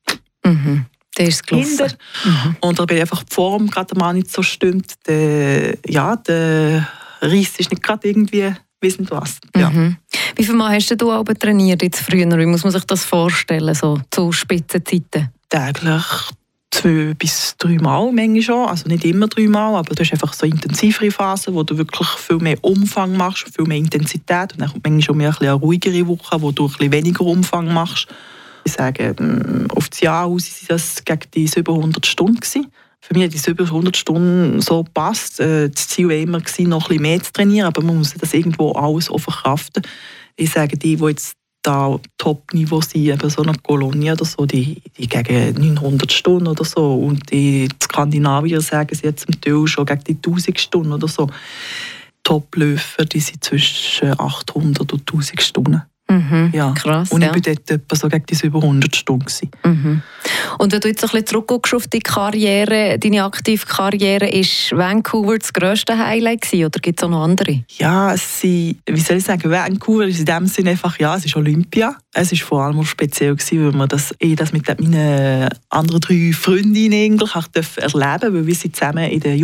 Mhm. 0.44 0.86
Der 1.16 1.28
ist 1.28 1.46
Kinder. 1.46 1.88
Mhm. 2.24 2.56
Und 2.60 2.78
wenn 2.78 3.00
einfach 3.00 3.22
die 3.22 3.34
Form 3.34 3.68
gerade 3.68 3.96
mal 3.96 4.12
nicht 4.14 4.30
so 4.30 4.42
stimmt, 4.42 4.94
der, 5.06 5.78
ja, 5.86 6.16
der 6.16 6.88
Riss 7.22 7.56
ist 7.58 7.70
nicht 7.70 7.82
gerade 7.82 8.08
irgendwie 8.08 8.52
wissen 8.80 9.06
was. 9.10 9.38
Ja. 9.56 9.70
Mhm. 9.70 9.96
Wie 10.36 10.44
viel 10.44 10.54
Mal 10.54 10.74
hast 10.74 10.94
du 11.00 11.10
aber 11.10 11.34
trainiert 11.34 11.82
jetzt 11.82 12.00
früher? 12.00 12.38
Wie 12.38 12.46
muss 12.46 12.64
man 12.64 12.72
sich 12.72 12.84
das 12.84 13.04
vorstellen, 13.04 13.74
so 13.74 14.00
zu 14.10 14.32
Spitzenzeiten? 14.32 15.30
Täglich 15.48 16.04
zwei 16.74 17.14
bis 17.14 17.54
drei 17.56 17.76
Mal 17.76 18.12
manchmal 18.12 18.42
schon. 18.42 18.68
Also 18.68 18.88
nicht 18.88 19.04
immer 19.04 19.28
drei 19.28 19.46
Mal, 19.46 19.76
aber 19.76 19.94
du 19.94 20.02
hast 20.02 20.12
einfach 20.12 20.32
so 20.32 20.46
intensivere 20.46 21.10
Phasen, 21.10 21.54
wo 21.54 21.62
du 21.62 21.78
wirklich 21.78 22.08
viel 22.08 22.38
mehr 22.38 22.58
Umfang 22.62 23.16
machst, 23.16 23.48
viel 23.54 23.64
mehr 23.64 23.78
Intensität. 23.78 24.52
Und 24.52 24.60
dann 24.60 24.70
kommt 24.70 24.84
manchmal 24.84 25.02
schon 25.02 25.16
mehr 25.16 25.36
eine 25.40 25.52
ruhigere 25.52 26.06
Woche, 26.06 26.42
wo 26.42 26.50
du 26.50 26.66
ein 26.66 26.72
bisschen 26.72 26.92
weniger 26.92 27.22
Umfang 27.22 27.72
machst. 27.72 28.08
Ich 28.64 28.72
sage, 28.72 29.14
mm, 29.18 29.70
auf 29.74 29.88
das 29.88 30.00
Jahr 30.00 30.26
aus 30.26 30.50
waren 30.62 30.68
das 30.68 31.04
gegen 31.04 31.30
die 31.34 31.46
700 31.46 32.04
Stunden. 32.06 32.36
Gewesen. 32.36 32.66
für 33.00 33.14
mich 33.14 33.24
hat 33.24 33.48
über 33.48 33.64
100 33.64 33.96
Stunden 33.96 34.60
so 34.60 34.82
gepasst. 34.82 35.40
Äh, 35.40 35.68
das 35.70 35.88
Ziel 35.88 36.08
war 36.08 36.16
immer, 36.16 36.38
noch 36.38 36.42
ein 36.42 36.88
bisschen 36.88 37.02
mehr 37.02 37.22
zu 37.22 37.32
trainieren, 37.32 37.66
aber 37.66 37.82
man 37.82 37.98
muss 37.98 38.14
das 38.14 38.32
irgendwo 38.32 38.72
alles 38.72 39.10
auch 39.10 39.18
verkraften. 39.18 39.82
Ich 40.36 40.50
sage, 40.50 40.76
die, 40.76 40.96
die 40.96 41.04
jetzt 41.04 41.36
da 41.64 41.98
Top-Niveau 42.18 42.80
sind, 42.80 43.06
eben 43.06 43.30
so 43.30 43.42
eine 43.42 43.54
Kolonie 43.62 44.12
oder 44.12 44.24
so, 44.24 44.44
die, 44.46 44.82
die 44.96 45.08
gegen 45.08 45.54
900 45.54 46.12
Stunden 46.12 46.48
oder 46.48 46.64
so. 46.64 46.94
Und 46.94 47.30
die 47.32 47.68
Skandinavier 47.82 48.60
sagen 48.60 48.94
sie 48.94 49.06
jetzt 49.06 49.26
zum 49.26 49.40
Teil 49.40 49.66
schon 49.66 49.86
gegen 49.86 50.04
die 50.04 50.16
1000 50.16 50.60
Stunden 50.60 50.92
oder 50.92 51.08
so. 51.08 51.28
Top-Läufer, 52.22 53.04
die 53.04 53.20
sind 53.20 53.44
zwischen 53.44 54.18
800 54.18 54.92
und 54.92 55.00
1000 55.00 55.42
Stunden. 55.42 55.82
Mhm, 56.08 56.50
ja. 56.52 56.72
Krass, 56.72 57.10
und 57.10 57.22
ich 57.22 57.28
ja. 57.28 57.34
war 57.34 57.40
dort 57.40 57.70
etwa 57.70 57.96
so 57.96 58.08
gegen 58.08 58.26
diese 58.26 58.46
über 58.46 58.62
100 58.62 58.94
Stunden. 58.94 59.24
gewesen. 59.24 59.50
Mhm. 59.64 60.02
Und 60.58 60.72
wenn 60.72 60.80
du 60.80 60.88
jetzt 60.88 61.02
ein 61.02 61.10
bisschen 61.10 61.26
zurückguckst 61.26 61.74
auf 61.74 61.86
die 61.86 62.00
Karriere, 62.00 62.98
deine 62.98 63.24
aktive 63.24 63.64
Karriere, 63.64 64.28
ist 64.28 64.72
Vancouver 64.72 65.38
das 65.38 65.52
grösste 65.52 65.98
Highlight 65.98 66.42
gewesen, 66.42 66.66
oder 66.66 66.80
gibt 66.80 67.00
es 67.00 67.04
auch 67.04 67.10
noch 67.10 67.22
andere? 67.22 67.64
Ja, 67.78 68.12
es 68.12 68.40
sind, 68.40 68.78
wie 68.86 69.00
soll 69.00 69.16
ich 69.16 69.24
sagen, 69.24 69.50
Vancouver 69.50 70.06
ist 70.06 70.18
in 70.18 70.26
dem 70.26 70.46
Sinne 70.46 70.70
einfach, 70.70 70.98
ja, 70.98 71.16
es 71.16 71.24
ist 71.24 71.36
Olympia. 71.36 71.96
Es 72.12 72.30
ist 72.30 72.42
vor 72.42 72.62
allem 72.62 72.78
auch 72.78 72.84
speziell 72.84 73.34
gewesen, 73.34 73.66
weil 73.66 73.72
wir 73.72 73.88
das, 73.88 74.14
ich 74.18 74.36
das 74.36 74.52
mit 74.52 74.66
meinen 74.68 75.48
anderen 75.68 76.00
drei 76.00 76.32
Freundinnen 76.32 77.12
eigentlich 77.12 77.34
auch 77.34 77.48
dürfen 77.48 77.82
erleben 77.82 78.34
weil 78.34 78.46
wir 78.46 78.54
sind 78.54 78.76
zusammen 78.76 79.10
in 79.10 79.20
der 79.20 79.36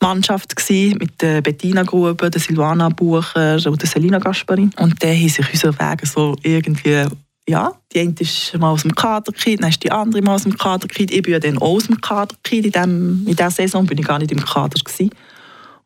Juniorenmannschaft 0.00 0.56
gsi 0.56 0.96
mit 0.98 1.20
der 1.20 1.42
Bettina 1.42 1.82
Gruber, 1.82 2.30
der 2.30 2.40
Silvana 2.40 2.88
Bucher 2.88 3.58
und 3.66 3.82
der 3.82 3.88
Selina 3.88 4.18
Gasparin. 4.18 4.70
Und 4.78 5.02
dann 5.02 5.16
haben 5.16 5.28
sich 5.28 5.52
unsere 5.52 5.78
Wege 5.78 6.06
so 6.06 6.36
irgendwie 6.42 7.04
ja, 7.48 7.72
die 7.94 8.00
eine 8.00 8.14
ist 8.18 8.54
mal 8.58 8.70
aus 8.70 8.82
dem 8.82 8.94
Kader 8.94 9.32
gekriegt, 9.32 9.62
dann 9.62 9.70
ist 9.70 9.82
die 9.82 9.90
andere 9.90 10.20
mal 10.20 10.34
aus 10.34 10.42
dem 10.42 10.58
Kader 10.58 10.86
gekriegt. 10.86 11.10
Ich 11.10 11.22
bin 11.22 11.32
ja 11.32 11.38
dann 11.38 11.56
auch 11.56 11.76
aus 11.76 11.86
dem 11.86 11.98
Kader 11.98 12.36
gekriegt. 12.42 12.66
In, 12.66 12.72
dem, 12.72 13.24
in 13.26 13.34
dieser 13.34 13.50
Saison 13.50 13.86
bin 13.86 13.96
ich 13.96 14.06
gar 14.06 14.18
nicht 14.18 14.30
im 14.30 14.44
Kader 14.44 14.78
gewesen. 14.78 15.10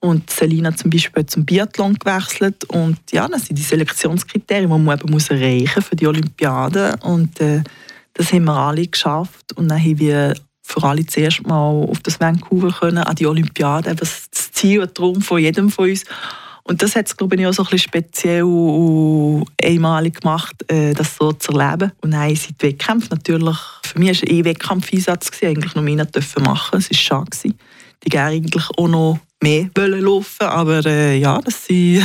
Und 0.00 0.28
Selina 0.28 0.75
zum 0.75 0.90
Beispiel 0.90 1.25
zum 1.25 1.45
Biathlon 1.45 1.95
gewechselt. 1.95 2.64
Und 2.64 2.99
ja, 3.12 3.28
das 3.28 3.47
sind 3.47 3.57
die 3.57 3.62
Selektionskriterien, 3.62 4.69
die 4.69 4.76
man 4.76 4.99
eben 4.99 5.12
muss 5.12 5.31
erreichen 5.31 5.83
für 5.83 5.95
die 5.95 6.09
Olympiade. 6.09 6.97
Und 7.02 7.40
äh, 7.40 7.62
das 8.14 8.33
haben 8.33 8.45
wir 8.45 8.57
alle 8.57 8.85
geschafft. 8.85 9.52
Und 9.54 9.69
dann 9.69 9.78
haben 9.78 9.99
wir 10.00 10.35
für 10.73 10.83
alle 10.85 11.05
zuerst 11.07 11.47
mal 11.47 11.85
auf 11.85 12.00
das 12.00 12.19
Vancouver 12.19 12.73
können, 12.73 12.99
an 12.99 13.14
die 13.14 13.26
Olympiade. 13.26 13.95
Das 13.95 14.31
Ziel 14.31 14.81
und 14.81 14.95
Traum 14.95 15.21
von 15.21 15.41
jedem 15.41 15.71
von 15.71 15.91
uns. 15.91 16.05
Und 16.64 16.83
das 16.83 16.95
hat 16.95 17.07
es, 17.07 17.17
glaube 17.17 17.37
ich, 17.37 17.47
auch 17.47 17.52
so 17.52 17.62
ein 17.62 17.71
bisschen 17.71 17.91
speziell 17.91 18.45
und 18.45 19.47
einmalig 19.62 20.21
gemacht, 20.21 20.55
äh, 20.71 20.95
das 20.95 21.17
so 21.17 21.33
zu 21.33 21.52
erleben. 21.52 21.93
Und 22.00 22.12
dann 22.12 22.35
sind 22.37 22.62
die 22.62 22.69
Wettkämpfe 22.69 23.09
natürlich, 23.11 23.57
für 23.83 23.99
mich 23.99 24.09
war 24.09 24.29
es 24.29 24.31
ein 24.31 24.45
Wettkampfeinsatz, 24.45 25.31
gewesen, 25.31 25.57
eigentlich 25.57 25.75
noch 25.75 25.83
mehr 25.83 26.05
dürfen 26.05 26.45
machen. 26.45 26.79
Es 26.79 26.91
war 26.91 26.97
schade. 26.97 27.55
Die 28.04 28.11
gerne 28.11 28.37
eigentlich 28.37 28.68
auch 28.76 28.88
noch 28.88 29.18
mehr 29.42 29.68
wollen 29.75 30.00
laufen, 30.00 30.47
aber 30.47 30.85
äh, 30.87 31.18
ja, 31.18 31.40
das 31.40 31.66
sind 31.66 32.02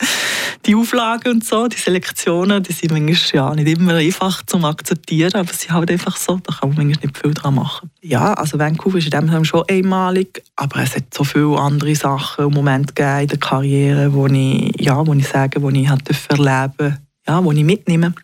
die 0.66 0.74
Auflagen 0.74 1.32
und 1.32 1.44
so, 1.44 1.66
die 1.66 1.76
Selektionen, 1.76 2.62
die 2.62 2.72
sind 2.72 2.92
manchmal 2.92 3.16
ja, 3.34 3.54
nicht 3.54 3.78
immer 3.78 3.94
einfach 3.94 4.44
zu 4.46 4.58
akzeptieren, 4.58 5.34
aber 5.34 5.52
sie 5.52 5.66
sind 5.66 5.72
halt 5.72 5.90
einfach 5.90 6.16
so, 6.16 6.38
da 6.42 6.54
kann 6.54 6.68
man 6.68 6.78
manchmal 6.78 7.06
nicht 7.06 7.18
viel 7.18 7.34
dran 7.34 7.56
machen. 7.56 7.90
Ja, 8.00 8.32
also 8.34 8.58
Vancouver 8.58 8.98
ist 8.98 9.06
in 9.06 9.10
dem 9.10 9.28
Sinne 9.28 9.44
schon 9.44 9.64
einmalig, 9.68 10.42
aber 10.56 10.82
es 10.82 10.94
hat 10.94 11.12
so 11.12 11.24
viele 11.24 11.58
andere 11.58 11.94
Sachen 11.94 12.44
und 12.44 12.54
Momente 12.54 12.92
in 13.02 13.26
der 13.26 13.38
Karriere, 13.38 14.12
wo 14.12 14.26
ich, 14.26 14.80
ja, 14.80 15.04
wo 15.04 15.12
ich 15.14 15.26
sage, 15.26 15.60
wo 15.60 15.70
ich 15.70 15.88
halt 15.88 16.08
erleben 16.28 16.98
ja, 17.28 17.44
wo 17.44 17.52
ich 17.52 17.62
mitnehme. 17.62 18.14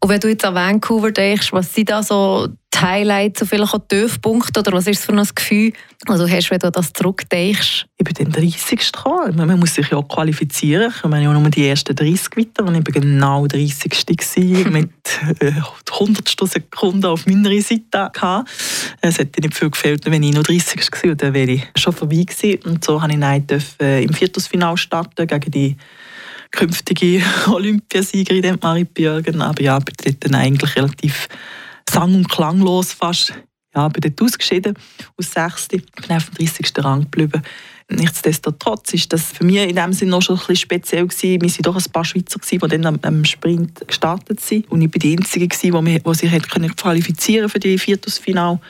Und 0.00 0.10
wenn 0.10 0.20
du 0.20 0.28
jetzt 0.28 0.44
an 0.44 0.54
Vancouver 0.54 1.10
denkst, 1.10 1.52
was 1.52 1.72
sind 1.72 1.90
da 1.90 2.02
so 2.02 2.48
die 2.76 2.78
Highlights, 2.78 3.40
so 3.40 3.46
vielleicht 3.46 3.74
auch 3.74 3.80
Tiefpunkte, 3.88 4.60
oder 4.60 4.72
was 4.72 4.86
ist 4.86 5.00
es 5.00 5.04
für 5.06 5.12
ein 5.12 5.26
Gefühl, 5.34 5.72
du 6.06 6.12
hast, 6.28 6.50
wenn 6.50 6.58
du 6.58 6.66
an 6.66 6.72
das 6.72 6.92
zurückdenkst? 6.92 7.86
Ich 7.96 8.04
bin 8.04 8.14
dann 8.14 8.32
30. 8.32 8.92
gekommen. 8.92 9.36
Man 9.36 9.58
muss 9.58 9.74
sich 9.74 9.88
ja 9.88 9.96
auch 9.96 10.08
qualifizieren. 10.08 10.92
Ich 10.94 11.04
meine 11.04 11.24
ja 11.24 11.32
nur 11.32 11.50
die 11.50 11.66
ersten 11.66 11.96
30 11.96 12.36
weiter 12.36 12.64
und 12.64 12.74
ich 12.74 12.94
war 12.94 13.00
genau 13.00 13.46
30. 13.46 14.06
gewesen, 14.06 14.72
mit 14.72 14.90
äh, 15.40 15.52
100 15.92 16.28
Sekunden 16.48 17.04
auf 17.06 17.26
meiner 17.26 17.50
Seite. 17.62 18.10
Gehabt. 18.12 18.50
Es 19.00 19.18
hätte 19.18 19.40
nicht 19.40 19.54
viel 19.54 19.70
gefehlt, 19.70 20.04
wenn 20.06 20.22
ich 20.22 20.34
noch 20.34 20.42
30 20.42 20.80
war 20.80 21.10
und 21.10 21.22
dann 21.22 21.34
wäre 21.34 21.50
ich 21.50 21.62
schon 21.76 21.92
vorbei 21.92 22.24
gewesen. 22.24 22.60
Und 22.64 22.84
so 22.84 22.98
durfte 22.98 23.14
ich 23.14 23.20
dann 23.20 23.46
dürfen 23.46 24.02
im 24.02 24.12
Viertelfinale 24.12 24.76
starten 24.76 25.26
gegen 25.26 25.50
die 25.50 25.76
künftige 26.50 27.22
Olympiasiegerin 27.46 28.58
Marit 28.62 28.94
Björgen. 28.94 29.42
Aber 29.42 29.62
ja, 29.62 29.78
bin 29.78 29.94
dort 30.04 30.24
dann 30.24 30.34
eigentlich 30.34 30.76
relativ 30.76 31.28
sang- 31.88 32.14
und 32.14 32.28
klanglos 32.28 32.92
fast. 32.92 33.34
Ja, 33.74 33.88
bin 33.88 34.00
dort 34.00 34.22
ausgeschieden 34.22 34.74
aus 35.18 35.32
6. 35.32 35.68
bin 35.68 35.82
auf 36.08 36.30
dem 36.30 36.46
30. 36.46 36.72
Rang 36.78 37.02
geblieben. 37.02 37.42
Nichtsdestotrotz 37.88 38.94
ist 38.94 39.12
das 39.12 39.30
für 39.32 39.44
mich 39.44 39.58
in 39.58 39.76
dem 39.76 39.92
Sinne 39.92 40.10
noch 40.12 40.22
schon 40.22 40.36
ein 40.36 40.40
bisschen 40.40 40.56
speziell 40.56 41.06
gewesen. 41.06 41.40
Wir 41.40 41.50
waren 41.50 41.62
doch 41.62 41.76
ein 41.76 41.92
paar 41.92 42.04
Schweizer, 42.04 42.40
gewesen, 42.40 42.68
die 42.68 42.82
dann 42.82 42.98
am, 43.02 43.24
Sprint 43.24 43.86
gestartet 43.86 44.40
sind. 44.40 44.68
Und 44.70 44.82
ich 44.82 44.92
war 44.92 44.98
die 44.98 45.16
Einzige, 45.16 45.46
gewesen, 45.46 46.02
die, 46.02 46.14
sich 46.14 46.48
können 46.48 46.74
qualifizieren 46.74 47.48
für 47.48 47.60
die 47.60 47.78
Viertelfinale. 47.78 48.60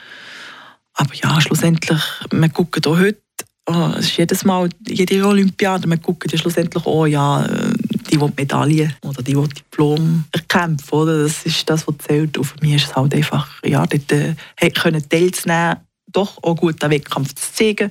Aber 0.93 1.13
ja, 1.15 1.41
schlussendlich, 1.41 2.01
wir 2.31 2.49
gucken 2.49 2.81
hier 2.83 2.99
heute, 2.99 3.21
oh, 3.67 3.91
es 3.97 4.05
ist 4.05 4.17
jedes 4.17 4.45
Mal, 4.45 4.69
jede 4.87 5.25
Olympiade, 5.25 5.87
wir 5.87 5.97
gucken 5.97 6.29
ja 6.31 6.37
schlussendlich 6.37 6.85
auch, 6.85 7.05
ja, 7.05 7.45
äh, 7.45 7.73
die, 8.09 8.17
die 8.17 8.25
die 8.25 8.33
Medaille 8.35 8.95
oder 9.01 9.21
die, 9.21 9.33
die 9.33 9.47
Diplom 9.49 10.23
erkämpfen, 10.31 10.93
oder? 10.93 11.23
Das 11.23 11.45
ist 11.45 11.69
das, 11.69 11.87
was 11.87 11.97
zählt. 11.99 12.37
Und 12.37 12.45
für 12.45 12.55
mich 12.61 12.75
ist 12.75 12.85
es 12.85 12.95
halt 12.95 13.13
einfach, 13.13 13.47
ja, 13.63 13.85
dort 13.85 14.11
äh, 14.11 14.35
können 14.71 15.07
teilzunehmen, 15.07 15.77
doch 16.11 16.41
auch 16.41 16.55
gut 16.55 16.81
den 16.81 16.91
Wettkampf 16.91 17.35
zu 17.35 17.53
zeigen. 17.53 17.89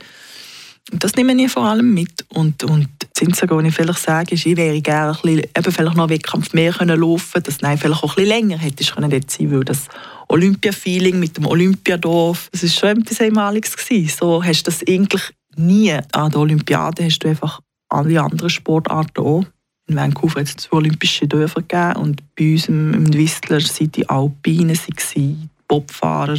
Und 0.92 1.02
das 1.02 1.14
nehme 1.16 1.34
ich 1.34 1.50
vor 1.50 1.64
allem 1.64 1.92
mit. 1.92 2.24
Und, 2.28 2.62
und 2.64 2.88
das 3.12 3.26
Einzige, 3.26 3.56
was 3.56 3.64
ich 3.64 3.74
vielleicht 3.74 3.98
sage, 3.98 4.34
ist, 4.34 4.46
ich 4.46 4.56
wäre 4.56 4.80
gerne 4.80 5.10
ein 5.10 5.20
bisschen, 5.20 5.40
eben 5.40 5.72
vielleicht 5.72 5.96
noch 5.96 6.04
einen 6.04 6.10
Wettkampf 6.10 6.52
mehr 6.52 6.72
können 6.72 7.00
laufen 7.00 7.42
dass 7.42 7.60
nein, 7.60 7.76
vielleicht 7.76 8.02
auch 8.02 8.16
ein 8.16 8.24
bisschen 8.24 8.28
länger 8.28 8.58
hätte 8.58 8.82
ich 8.82 8.94
können 8.94 9.10
dort 9.10 9.30
sein 9.30 9.50
weil 9.50 9.64
das 9.64 9.88
Olympia-Feeling 10.28 11.18
mit 11.18 11.36
dem 11.36 11.46
Olympiadorf, 11.46 12.48
das 12.52 12.62
ist 12.62 12.78
schon 12.78 13.00
etwas 13.00 13.20
Einmaliges 13.20 13.76
gewesen. 13.76 14.14
So 14.18 14.44
hast 14.44 14.62
du 14.62 14.70
das 14.70 14.80
eigentlich 14.88 15.22
nie. 15.58 15.92
An 16.12 16.30
der 16.30 16.40
Olympiade 16.40 17.04
hast 17.04 17.20
du 17.20 17.28
einfach 17.28 17.60
alle 17.88 18.20
anderen 18.20 18.50
Sportarten 18.50 19.20
auch. 19.20 19.44
In 19.88 19.96
Vancouver 19.96 20.40
hat 20.40 20.48
es 20.48 20.56
zwei 20.56 20.78
olympische 20.78 21.28
Dörfer 21.28 21.62
gegeben 21.62 21.96
und 21.96 22.22
bei 22.34 22.52
uns 22.52 22.68
im, 22.68 23.12
Whistler 23.14 23.60
sind 23.60 23.96
die 23.96 24.08
Alpinen, 24.08 24.76
waren 24.76 25.50
Bobfahrer, 25.68 26.38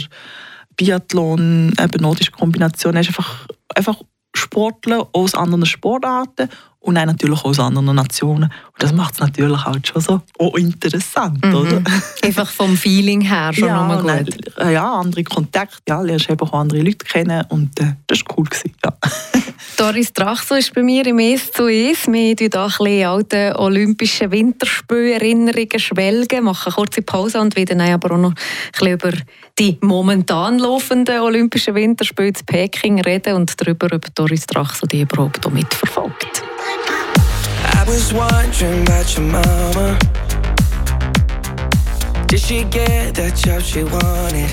Biathlon, 0.76 1.74
eben 1.80 2.02
nordische 2.02 2.32
Kombination. 2.32 2.94
Du 2.94 3.00
hast 3.00 3.08
einfach, 3.08 3.48
einfach 3.74 4.02
Sportler 4.36 5.08
aus 5.14 5.34
anderen 5.34 5.66
Sportarten 5.66 6.50
und 6.80 6.96
dann 6.96 7.08
natürlich 7.08 7.40
auch 7.40 7.46
aus 7.46 7.60
anderen 7.60 7.96
Nationen. 7.96 8.46
Und 8.46 8.84
das 8.84 8.94
macht 8.94 9.16
es 9.16 9.20
natürlich 9.20 9.66
halt 9.66 9.88
schon 9.88 10.02
so 10.02 10.22
auch 10.40 10.56
interessant, 10.56 11.44
oder? 11.46 11.82
Einfach 12.24 12.50
vom 12.50 12.78
Feeling 12.78 13.22
her 13.22 13.52
schon 13.54 13.68
ja, 13.68 13.88
nochmal 13.88 14.24
gut. 14.24 14.38
dann, 14.58 14.68
äh, 14.68 14.74
ja, 14.74 14.94
andere 14.94 15.24
Kontakte, 15.24 15.78
ja, 15.88 16.02
lernst 16.02 16.30
eben 16.30 16.40
auch 16.40 16.54
andere 16.54 16.82
Leute 16.82 17.06
kennen 17.06 17.44
und 17.50 17.80
äh, 17.80 17.96
das 18.08 18.20
war 18.22 18.38
cool. 18.38 18.46
Gewesen, 18.46 18.74
ja. 18.84 18.94
Doris 19.78 20.14
Drachso 20.14 20.56
ist 20.56 20.74
bei 20.74 20.82
mir 20.82 21.06
im 21.06 21.20
«Es 21.20 21.52
zu 21.52 21.68
Es». 21.68 22.08
Wir 22.08 22.36
tun 22.36 22.52
hier 22.52 22.56
ein 22.56 22.68
bisschen 22.70 23.06
alte 23.06 23.56
olympische 23.58 24.32
Winterspielerinnerungen 24.32 25.80
schwelgen, 25.80 26.46
machen 26.46 26.68
eine 26.68 26.76
kurze 26.76 27.02
Pause 27.02 27.42
und 27.42 27.56
wieder 27.56 27.76
dann 27.76 27.90
aber 27.90 28.16
auch 28.16 28.20
noch 28.20 28.32
ein 28.32 28.72
bisschen 28.72 28.94
über 28.94 29.12
die 29.60 29.78
momentan 29.82 30.60
laufenden 30.60 31.20
Olympischen 31.20 31.76
Winterspiele 31.76 32.30
in 32.30 32.46
Peking 32.46 33.02
reden 33.02 33.36
und 33.36 33.54
darüber, 33.60 33.88
ob 33.94 34.14
Doris 34.16 34.46
Drachso 34.46 34.88
die 34.88 35.02
überhaupt 35.02 35.46
auch 35.46 35.52
mitverfolgt. 35.52 36.47
Was 37.88 38.14
wondering 38.14 38.82
about 38.84 39.18
your 39.18 39.26
mama. 39.26 39.98
Did 42.28 42.42
she 42.42 42.66
get 42.66 43.16
that 43.16 43.34
job 43.38 43.62
she 43.62 43.84
wanted? 43.86 44.52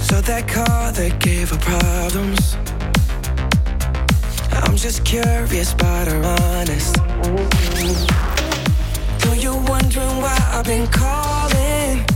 So 0.00 0.20
that 0.20 0.46
car 0.46 0.92
that 0.92 1.18
gave 1.18 1.50
her 1.50 1.58
problems. 1.58 2.56
I'm 4.52 4.76
just 4.76 5.04
curious 5.04 5.72
about 5.72 6.06
her 6.06 6.22
honest. 6.22 6.96
Know 9.24 9.32
you're 9.34 9.62
wondering 9.68 10.16
why 10.22 10.38
I've 10.52 10.64
been 10.64 10.86
calling. 10.86 12.06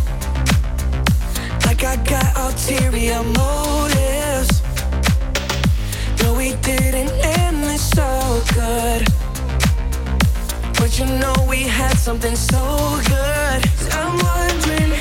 Like 1.67 1.83
I 1.83 1.97
got 2.05 2.37
ulterior 2.37 3.25
motives. 3.25 3.94
So 7.95 8.43
good. 8.55 9.07
But 10.79 10.99
you 10.99 11.07
know 11.21 11.35
we 11.49 11.63
had 11.63 11.97
something 11.97 12.35
so 12.35 12.63
good. 13.07 13.61
I'm 13.93 14.15
wondering, 14.29 14.94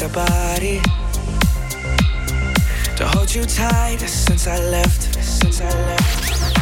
got 0.00 0.10
a 0.10 0.14
body 0.14 0.80
to 2.96 3.06
hold 3.08 3.34
you 3.34 3.44
tight 3.44 3.98
since 4.00 4.46
I 4.46 4.58
left. 4.70 5.22
Since 5.22 5.60
I 5.60 5.68
left. 5.68 6.52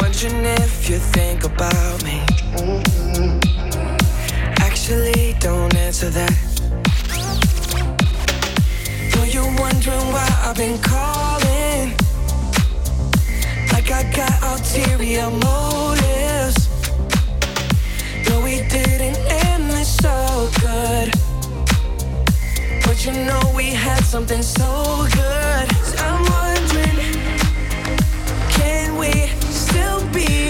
Wondering 0.00 0.44
if 0.44 0.88
you 0.88 0.98
think 0.98 1.44
about 1.44 2.04
me. 2.04 2.20
Actually, 4.58 5.34
don't 5.40 5.74
answer 5.74 6.10
that. 6.10 6.36
Know 9.14 9.24
you're 9.24 9.54
wondering 9.58 10.12
why 10.12 10.28
I've 10.44 10.56
been 10.56 10.78
calling. 10.78 11.96
Like 13.72 13.90
I 13.90 14.02
got 14.14 14.42
ulterior 14.42 15.30
motives. 15.30 16.68
No, 18.28 18.40
we 18.40 18.62
didn't 18.68 19.18
end 19.46 19.70
this 19.70 19.96
so 19.96 20.50
good. 20.60 21.29
You 23.02 23.12
know 23.12 23.40
we 23.56 23.70
had 23.70 24.04
something 24.04 24.42
so 24.42 25.06
good. 25.10 25.68
I'm 26.00 26.22
wondering, 26.36 26.98
can 28.50 28.98
we 28.98 29.28
still 29.50 30.06
be 30.12 30.49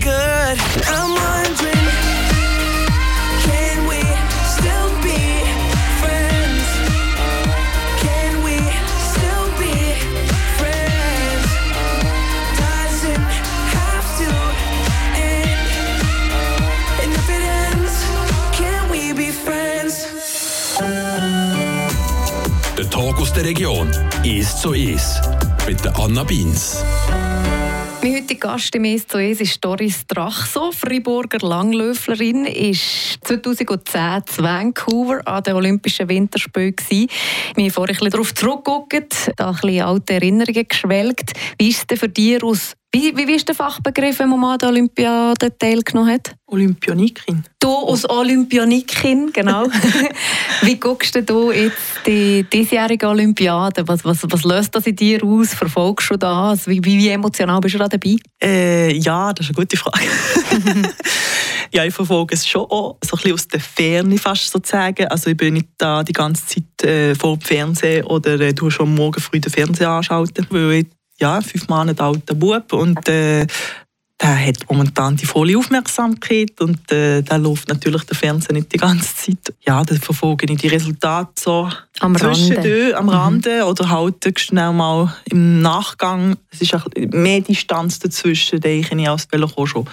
good. 0.00 0.56
I'm 0.94 1.10
wondering, 1.14 1.88
can 3.46 3.76
we 3.90 4.00
still 4.56 4.90
be 5.02 5.20
friends? 6.00 6.66
Can 8.04 8.32
we 8.46 8.56
still 9.12 9.46
be 9.62 9.74
friends? 10.60 11.46
Doesn't 12.62 13.24
have 13.76 14.08
to 14.20 14.28
end. 15.16 15.68
And 17.02 17.10
if 17.18 17.26
it 17.36 17.44
ends, 17.66 17.94
can 18.58 18.82
we 18.90 19.12
be 19.12 19.30
friends? 19.32 19.94
Der 22.76 22.88
Talk 22.90 23.18
aus 23.20 23.32
der 23.32 23.44
Region 23.44 23.88
ist 24.22 24.60
so 24.60 24.72
ist 24.72 25.20
mit 25.66 25.84
der 25.84 25.98
Anna 25.98 26.24
Beins. 26.24 26.84
Mein 28.26 28.30
heutiger 28.30 28.48
Gast 28.48 28.74
im 28.74 28.84
«Es 28.86 29.06
zu 29.06 29.18
Es» 29.18 29.40
ist 29.40 29.64
Doris 29.64 30.04
Drachso, 30.08 30.72
Friburger 30.72 31.46
Langlöflerin, 31.46 32.44
ist 32.44 33.18
2010 33.22 34.26
zu 34.26 34.42
Vancouver 34.42 35.20
an 35.28 35.44
den 35.44 35.54
Olympischen 35.54 36.08
Winterspielen. 36.08 36.74
Wir 36.90 37.08
haben 37.56 37.70
vorhin 37.70 38.10
darauf 38.10 38.34
zurückgeguckt, 38.34 39.30
da 39.36 39.50
ein 39.50 39.54
bisschen 39.54 39.80
alte 39.80 40.14
Erinnerungen 40.14 40.66
geschwelgt. 40.66 41.34
Wie 41.56 41.68
ist 41.68 41.78
es 41.78 41.86
denn 41.86 41.98
für 41.98 42.08
dich 42.08 42.42
aus 42.42 42.72
wie, 42.92 43.16
wie 43.16 43.32
ist 43.32 43.46
der 43.46 43.54
Fachbegriff, 43.54 44.18
wenn 44.18 44.30
man 44.30 44.44
an 44.44 44.58
der 44.58 44.68
Olympiade 44.70 45.56
teilgenommen 45.56 46.14
hat? 46.14 46.34
Olympionikin. 46.46 47.44
Du 47.66 47.74
als 47.74 48.08
Olympionikin, 48.08 49.32
genau. 49.32 49.66
wie 50.62 50.78
guckst 50.78 51.16
du 51.16 51.22
da 51.24 51.50
jetzt 51.50 52.06
die 52.06 52.44
diesjährige 52.44 53.08
Olympiade? 53.08 53.82
Was, 53.88 54.04
was, 54.04 54.22
was 54.22 54.44
löst 54.44 54.72
das 54.76 54.86
in 54.86 54.94
dir 54.94 55.24
aus? 55.24 55.52
Verfolgst 55.52 56.08
du 56.12 56.16
das? 56.16 56.68
Wie, 56.68 56.78
wie, 56.84 56.96
wie 56.96 57.08
emotional 57.08 57.58
bist 57.60 57.74
du 57.74 57.78
da 57.80 57.88
dabei? 57.88 58.14
Äh, 58.40 58.96
ja, 58.96 59.32
das 59.32 59.46
ist 59.46 59.50
eine 59.50 59.64
gute 59.64 59.76
Frage. 59.76 60.06
ja, 61.72 61.84
ich 61.84 61.92
verfolge 61.92 62.36
es 62.36 62.46
schon 62.46 62.66
auch, 62.66 62.98
so 63.04 63.16
ein 63.16 63.22
bisschen 63.22 63.32
aus 63.32 63.48
der 63.48 63.58
Ferne 63.58 64.16
fast 64.16 64.52
sozusagen. 64.52 65.08
Also 65.08 65.30
ich 65.30 65.36
bin 65.36 65.54
nicht 65.54 65.70
da 65.76 66.04
die 66.04 66.12
ganze 66.12 66.46
Zeit 66.46 66.88
äh, 66.88 67.16
vor 67.16 67.36
dem 67.36 67.40
Fernsehen 67.40 68.06
oder 68.06 68.38
äh, 68.38 68.54
du 68.54 68.70
schon 68.70 68.94
morgen 68.94 69.20
früh 69.20 69.40
den 69.40 69.50
Fernseher 69.50 69.90
anschalten, 69.90 70.46
weil 70.50 70.72
ich 70.72 70.86
ja, 71.18 71.40
fünf 71.40 71.68
Monate 71.68 72.00
alter 72.00 72.34
Bub 72.36 72.72
und 72.72 73.08
äh, 73.08 73.44
der 74.20 74.46
hat 74.46 74.56
momentan 74.70 75.16
die 75.16 75.26
volle 75.26 75.58
Aufmerksamkeit 75.58 76.58
und 76.60 76.90
äh, 76.90 77.22
da 77.22 77.36
läuft 77.36 77.68
natürlich 77.68 78.04
der 78.04 78.16
Fernseher 78.16 78.54
nicht 78.54 78.72
die 78.72 78.78
ganze 78.78 79.14
Zeit. 79.14 79.54
Ja, 79.66 79.84
dann 79.84 79.98
verfolge 79.98 80.50
ich 80.50 80.58
die 80.58 80.68
Resultate 80.68 81.32
so 81.38 81.68
Am 82.00 82.16
zwischendurch, 82.16 82.94
Rande. 82.94 82.96
am 82.96 83.08
Rande 83.10 83.64
oder 83.66 83.90
halt 83.90 84.40
schnell 84.40 84.72
mal 84.72 85.14
im 85.30 85.60
Nachgang. 85.60 86.36
Es 86.50 86.62
ist 86.62 86.74
auch 86.74 86.86
mehr 86.96 87.42
Distanz 87.42 87.98
dazwischen, 87.98 88.60
denke 88.60 88.96
ich, 88.98 89.08
als 89.08 89.28
Velocho 89.30 89.66
schon. 89.66 89.86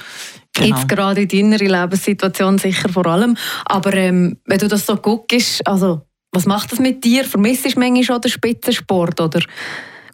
Genau. 0.54 0.78
Jetzt 0.78 0.88
gerade 0.88 1.24
in 1.24 1.52
deiner 1.52 1.58
Lebenssituation 1.58 2.60
sicher 2.60 2.88
vor 2.88 3.08
allem. 3.08 3.36
Aber 3.66 3.94
ähm, 3.94 4.38
wenn 4.46 4.60
du 4.60 4.68
das 4.68 4.86
so 4.86 4.96
guckst, 4.96 5.66
also, 5.68 6.02
was 6.32 6.46
macht 6.46 6.72
das 6.72 6.80
mit 6.80 7.04
dir? 7.04 7.26
Vermisst 7.26 7.66
du 7.66 7.80
manchmal 7.80 8.04
schon 8.04 8.22
den 8.22 8.32
Spitzensport? 8.32 9.20
Oder 9.20 9.42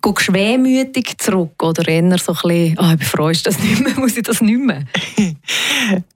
wehmütig 0.02 1.18
zurück? 1.18 1.62
Oder 1.62 1.88
eher 1.88 2.18
so 2.18 2.34
ein 2.34 2.40
bisschen, 2.42 2.80
ah, 2.80 2.96
ich 3.00 3.12
bereue 3.12 3.34
das 3.34 3.60
nicht 3.60 3.82
mehr, 3.82 3.94
muss 3.98 4.18
ich 4.18 4.24
das 4.24 4.42
nicht 4.42 4.60
mehr? 4.60 4.86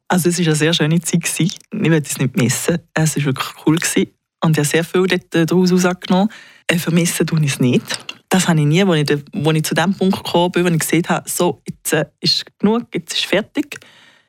Also 0.10 0.30
es 0.30 0.38
war 0.38 0.46
eine 0.46 0.56
sehr 0.56 0.74
schöne 0.76 1.02
Zeit. 1.02 1.24
gewesen. 1.24 1.56
Ich 1.72 1.72
will 1.72 1.94
es 1.94 2.20
nicht 2.20 2.38
missen. 2.38 2.78
Es 2.94 3.18
war 3.18 3.26
wirklich 3.26 3.48
cool. 3.66 3.78
Gewesen. 3.78 4.12
Und 4.42 4.52
ich 4.52 4.58
habe 4.60 4.68
sehr 4.68 4.84
viel 4.84 5.12
äh, 5.12 5.46
daraus 5.46 5.72
herausgenommen. 5.72 6.30
Äh, 6.68 6.78
vermissen 6.78 7.26
tue 7.26 7.40
ich 7.44 7.54
es 7.54 7.60
nicht. 7.60 7.84
Das 8.30 8.48
habe 8.48 8.60
ich 8.60 8.68
nie, 8.68 8.84
als 8.84 9.10
ich, 9.10 9.24
ich 9.34 9.64
zu 9.64 9.74
dem 9.74 9.96
Punkt 9.96 10.24
gekommen 10.24 10.52
bin, 10.52 10.66
wo 10.66 10.70
ich 10.70 10.80
gesehen 10.80 11.04
habe, 11.10 11.28
so, 11.28 11.62
jetzt 11.68 11.94
äh, 11.94 12.06
ist 12.20 12.46
genug, 12.60 12.88
jetzt 12.94 13.14
ist 13.14 13.26
fertig. 13.26 13.80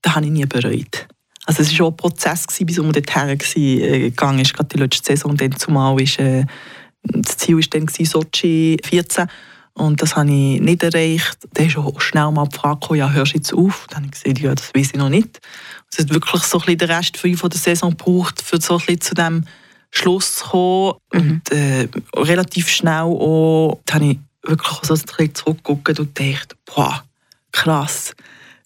Das 0.01 0.15
habe 0.15 0.25
ich 0.25 0.33
nie 0.33 0.47
bereut. 0.47 1.07
Also 1.47 1.63
es 1.63 1.79
war 1.79 1.87
auch 1.87 1.91
ein 1.91 1.97
Prozess, 1.97 2.47
bis 2.47 2.77
wir 2.79 2.93
dorthin 2.93 3.29
äh, 3.29 3.99
gegangen 4.01 4.39
ist. 4.39 4.55
Gerade 4.55 4.69
die 4.69 4.79
letzte 4.79 5.13
Saison, 5.13 5.37
dann 5.37 5.53
zumal 5.53 6.01
ist, 6.01 6.19
äh, 6.19 6.47
das 7.05 7.37
Ziel 7.37 7.57
war 7.57 7.65
dann 7.71 7.89
Sochi 7.89 8.79
14. 8.85 9.29
Und 9.75 10.01
das 10.01 10.15
habe 10.15 10.31
ich 10.31 10.61
nicht 10.61 10.83
erreicht. 10.83 11.37
Dann 11.53 11.67
ist 11.67 11.77
auch 11.77 12.01
schnell 12.01 12.31
mal 12.31 12.47
die 12.47 12.57
Frage 12.57 12.79
gekommen, 12.81 13.01
ja, 13.01 13.11
hörst 13.11 13.35
du 13.35 13.39
jetzt 13.39 13.53
auf? 13.53 13.87
Dann 13.91 14.05
habe 14.05 14.07
ich 14.07 14.23
gesagt, 14.23 14.41
ja, 14.41 14.55
das 14.55 14.73
weiß 14.75 14.91
ich 14.93 14.99
noch 14.99 15.09
nicht. 15.09 15.41
Es 15.91 15.99
hat 15.99 16.11
wirklich 16.11 16.43
so 16.43 16.59
ein 16.59 16.65
bisschen 16.65 16.79
den 16.79 16.91
Rest 16.91 17.17
von 17.17 17.51
der 17.51 17.59
Saison 17.59 17.91
gebraucht, 17.91 18.41
für 18.41 18.61
so 18.61 18.75
ein 18.75 18.79
bisschen 18.79 19.01
zu 19.01 19.15
dem 19.15 19.45
Schluss 19.91 20.37
zu 20.37 20.45
kommen. 20.45 20.95
Und 21.13 21.51
äh, 21.51 21.89
relativ 22.17 22.69
schnell 22.69 23.03
auch, 23.03 23.81
habe 23.91 24.05
ich 24.05 24.19
wirklich 24.43 24.79
so 24.83 24.95
ein 24.95 25.01
bisschen 25.01 25.35
zurückgeguckt 25.35 25.99
und 25.99 26.15
gedacht, 26.15 26.57
boah, 26.67 27.03
krass, 27.51 28.15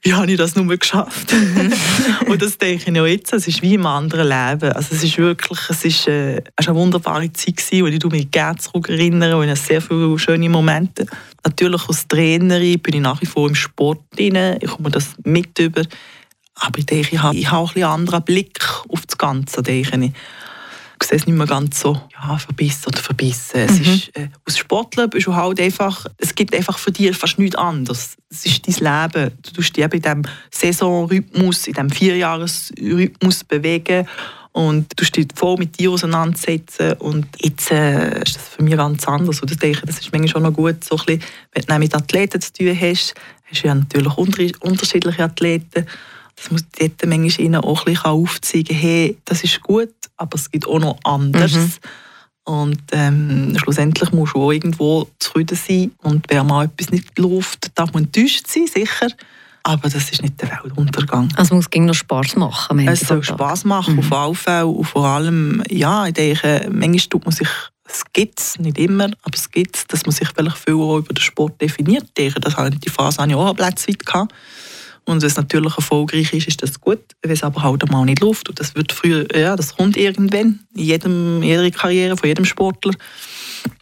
wie 0.02 0.14
habe 0.14 0.30
ich 0.30 0.38
das 0.38 0.54
nur 0.54 0.76
geschafft? 0.76 1.34
und 2.26 2.40
das 2.40 2.56
denke 2.56 2.90
ich 2.90 3.00
auch 3.00 3.06
jetzt, 3.06 3.32
es 3.32 3.48
ist 3.48 3.62
wie 3.62 3.74
im 3.74 3.86
anderen 3.86 4.28
Leben. 4.28 4.72
Also 4.72 4.94
es 4.94 5.02
ist 5.02 5.18
wirklich, 5.18 5.58
es 5.68 5.84
ist, 5.84 6.06
äh, 6.06 6.36
es 6.36 6.44
ist 6.60 6.68
eine 6.68 6.78
wunderbare 6.78 7.32
Zeit 7.32 7.56
gewesen, 7.56 7.82
und 7.82 7.92
ich 7.92 8.04
mich 8.04 8.30
gerne 8.30 8.58
zurückerinnere 8.58 9.36
und 9.36 9.48
ich 9.48 9.60
sehr 9.60 9.82
viele 9.82 10.18
schöne 10.18 10.48
Momente. 10.48 11.06
Natürlich 11.44 11.88
als 11.88 12.06
Trainerin 12.06 12.78
bin 12.80 12.94
ich 12.94 13.00
nach 13.00 13.20
wie 13.20 13.26
vor 13.26 13.48
im 13.48 13.54
Sport 13.54 14.00
drin, 14.16 14.56
ich 14.60 14.70
komme 14.70 14.90
das 14.90 15.14
mit 15.24 15.58
über. 15.58 15.82
Aber 16.54 16.78
ich 16.78 16.86
denke, 16.86 17.14
ich 17.14 17.22
habe, 17.22 17.36
ich 17.36 17.50
habe 17.50 17.58
auch 17.58 17.70
ein 17.70 17.74
bisschen 17.74 17.84
einen 17.84 18.00
anderen 18.00 18.24
Blick 18.24 18.58
auf 18.88 19.04
das 19.06 19.18
Ganze, 19.18 19.62
denke 19.62 20.04
ich. 20.04 20.12
Ich 21.00 21.08
sehe 21.08 21.18
es 21.18 21.26
nicht 21.26 21.36
mehr 21.36 21.46
ganz 21.46 21.80
so 21.80 22.00
ja, 22.12 22.36
verbissen 22.38 22.86
oder 22.88 22.98
verbissen. 22.98 23.60
Es 23.60 23.78
ist, 23.78 24.16
äh, 24.16 24.28
als 24.44 24.58
Sportler 24.58 25.08
bist 25.08 25.26
du 25.26 25.34
halt 25.34 25.60
einfach, 25.60 26.06
es 26.18 26.34
gibt 26.34 26.54
einfach 26.54 26.78
für 26.78 26.90
dich 26.90 27.16
fast 27.16 27.38
nichts 27.38 27.56
anderes. 27.56 28.16
Es 28.30 28.44
ist 28.46 28.66
dein 28.66 28.74
Leben. 29.12 29.32
Du 29.42 29.52
tust 29.52 29.76
dich 29.76 29.84
eben 29.84 29.94
in 29.94 30.02
diesem 30.02 30.22
Saisonrhythmus, 30.50 31.66
in 31.66 31.74
diesem 31.74 31.90
Vierjahresrhythmus 31.90 33.44
bewegen 33.44 34.06
und 34.52 34.92
du 34.96 35.04
dich 35.04 35.28
voll 35.34 35.56
mit 35.56 35.78
dir 35.78 35.92
auseinandersetzen. 35.92 36.94
Und 36.94 37.26
jetzt 37.38 37.70
äh, 37.70 38.22
ist 38.22 38.36
das 38.36 38.48
für 38.48 38.62
mich 38.62 38.76
ganz 38.76 39.06
anders. 39.06 39.40
Und 39.40 39.50
ich 39.52 39.58
denke, 39.58 39.86
das 39.86 40.00
ist 40.00 40.12
manchmal 40.12 40.28
schon 40.28 40.42
noch 40.42 40.52
gut, 40.52 40.82
so 40.82 40.96
ein 40.96 41.04
bisschen, 41.04 41.22
wenn 41.52 41.64
du 41.64 41.78
mit 41.78 41.94
Athleten 41.94 42.40
zu 42.40 42.52
tun 42.52 42.76
hast, 42.80 43.14
hast 43.50 43.62
du 43.62 43.68
ja 43.68 43.74
natürlich 43.74 44.16
unter- 44.16 44.60
unterschiedliche 44.60 45.24
Athleten. 45.24 45.86
Das 46.40 46.50
muss 46.50 46.64
dort 46.78 47.06
manchmal 47.06 47.46
ihnen 47.46 47.60
auch 47.60 47.86
ein 47.86 47.92
bisschen 47.92 48.10
aufzeigen, 48.10 48.76
hey, 48.76 49.18
das 49.24 49.42
ist 49.44 49.60
gut, 49.60 49.92
aber 50.16 50.36
es 50.36 50.50
gibt 50.50 50.66
auch 50.66 50.78
noch 50.78 50.98
anderes. 51.04 51.80
Und 52.44 52.80
ähm, 52.92 53.56
schlussendlich 53.58 54.10
musst 54.12 54.34
du 54.34 54.42
auch 54.42 54.52
irgendwo 54.52 55.08
zufrieden 55.18 55.58
sein. 55.58 55.92
Und 56.02 56.24
wenn 56.30 56.46
mal 56.46 56.64
etwas 56.64 56.90
nicht 56.90 57.18
läuft, 57.18 57.70
darf 57.74 57.92
man 57.92 58.04
enttäuscht 58.04 58.46
sein, 58.46 58.66
sicher. 58.66 59.08
aber 59.64 59.90
das 59.90 60.10
ist 60.10 60.22
nicht 60.22 60.40
der 60.40 60.50
Weltuntergang. 60.62 61.30
Also 61.36 61.54
muss 61.54 61.66
es 61.70 61.78
noch 61.78 61.94
Spass 61.94 62.36
machen. 62.36 62.78
Es 62.88 63.00
soll 63.00 63.22
Spass 63.22 63.64
machen, 63.64 63.94
mhm. 63.94 64.00
auf 64.00 64.12
alle 64.12 64.34
Fälle. 64.34 64.66
Und 64.66 64.84
vor 64.84 65.04
allem, 65.04 65.62
ja, 65.68 66.06
ich 66.06 66.14
denke, 66.14 66.68
manchmal 66.72 67.08
tut 67.10 67.24
man 67.26 67.34
sich 67.34 67.48
es 67.90 68.04
gibt 68.12 68.38
es, 68.38 68.58
nicht 68.58 68.78
immer, 68.78 69.06
aber 69.06 69.34
es 69.34 69.50
gibt 69.50 69.76
es, 69.76 69.86
dass 69.86 70.04
man 70.04 70.14
sich 70.14 70.28
vielleicht 70.28 70.58
viel 70.58 70.74
über 70.74 71.02
den 71.02 71.22
Sport 71.22 71.60
definiert. 71.60 72.06
Ich 72.18 72.34
das 72.34 72.56
habe 72.56 72.70
die 72.70 72.90
Phase 72.90 73.18
habe 73.18 73.30
ich 73.30 73.36
auch 73.36 73.58
weit 73.58 74.06
gehabt. 74.06 74.34
Und 75.08 75.22
wenn 75.22 75.26
es 75.26 75.36
natürlich 75.36 75.74
erfolgreich 75.74 76.34
ist, 76.34 76.48
ist 76.48 76.62
das 76.62 76.78
gut. 76.78 77.00
Wenn 77.22 77.30
es 77.30 77.42
aber 77.42 77.62
halt 77.62 77.90
mal 77.90 78.04
nicht 78.04 78.20
läuft, 78.20 78.50
und 78.50 78.60
das 78.60 78.74
wird 78.74 78.92
früher, 78.92 79.26
ja, 79.34 79.56
das 79.56 79.74
kommt 79.74 79.96
irgendwann, 79.96 80.60
in 80.74 80.84
jedem, 80.84 81.42
jeder 81.42 81.70
Karriere 81.70 82.14
von 82.14 82.28
jedem 82.28 82.44
Sportler, 82.44 82.92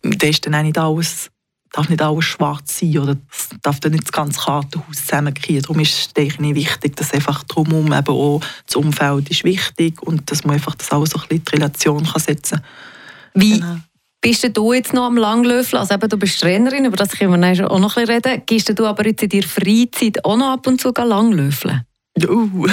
dann 0.02 0.30
ist 0.30 0.46
dann 0.46 0.54
auch 0.54 0.62
nicht 0.62 0.78
alles 0.78 1.30
darf 1.72 1.88
nicht 1.90 2.00
alles 2.00 2.24
schwarz 2.24 2.78
sein 2.78 2.96
oder 2.96 3.16
darf 3.60 3.80
dann 3.80 3.92
nicht 3.92 4.04
das 4.04 4.12
ganze 4.12 4.40
Kartenhaus 4.40 4.96
zusammenkriegen. 4.96 5.62
Darum 5.62 5.80
ist 5.80 6.12
es 6.16 6.38
nicht 6.38 6.54
wichtig, 6.54 6.96
dass 6.96 7.12
einfach 7.12 7.42
drumherum 7.42 7.92
eben 7.92 8.08
auch 8.08 8.40
das 8.64 8.76
Umfeld 8.76 9.28
ist 9.28 9.44
wichtig 9.44 10.00
und 10.02 10.30
dass 10.30 10.44
man 10.44 10.54
einfach 10.54 10.74
das 10.76 10.90
alles 10.90 11.10
so 11.10 11.18
ein 11.18 11.28
bisschen 11.28 11.42
in 11.44 11.58
Relation 11.58 12.04
kann 12.04 12.22
setzen 12.22 12.60
kann. 12.60 13.42
Wie 13.42 13.58
genau. 13.58 13.76
Bist 14.26 14.56
du 14.56 14.72
jetzt 14.72 14.92
noch 14.92 15.04
am 15.04 15.16
Langlöffeln? 15.16 15.78
Also 15.78 15.94
eben, 15.94 16.08
du 16.08 16.16
bist 16.16 16.40
Trainerin, 16.40 16.84
über 16.84 16.96
das 16.96 17.10
können 17.10 17.40
wir 17.40 17.70
auch 17.70 17.78
noch 17.78 17.96
ein 17.96 18.06
bisschen 18.06 18.22
reden. 18.24 18.42
Gehst 18.44 18.76
du 18.76 18.84
aber 18.84 19.06
jetzt 19.06 19.22
in 19.22 19.28
deiner 19.28 19.46
Freizeit 19.46 20.24
auch 20.24 20.36
noch 20.36 20.50
ab 20.50 20.66
und 20.66 20.80
zu 20.80 20.90
Langlöffeln? 20.90 21.82
Uh. 22.24 22.66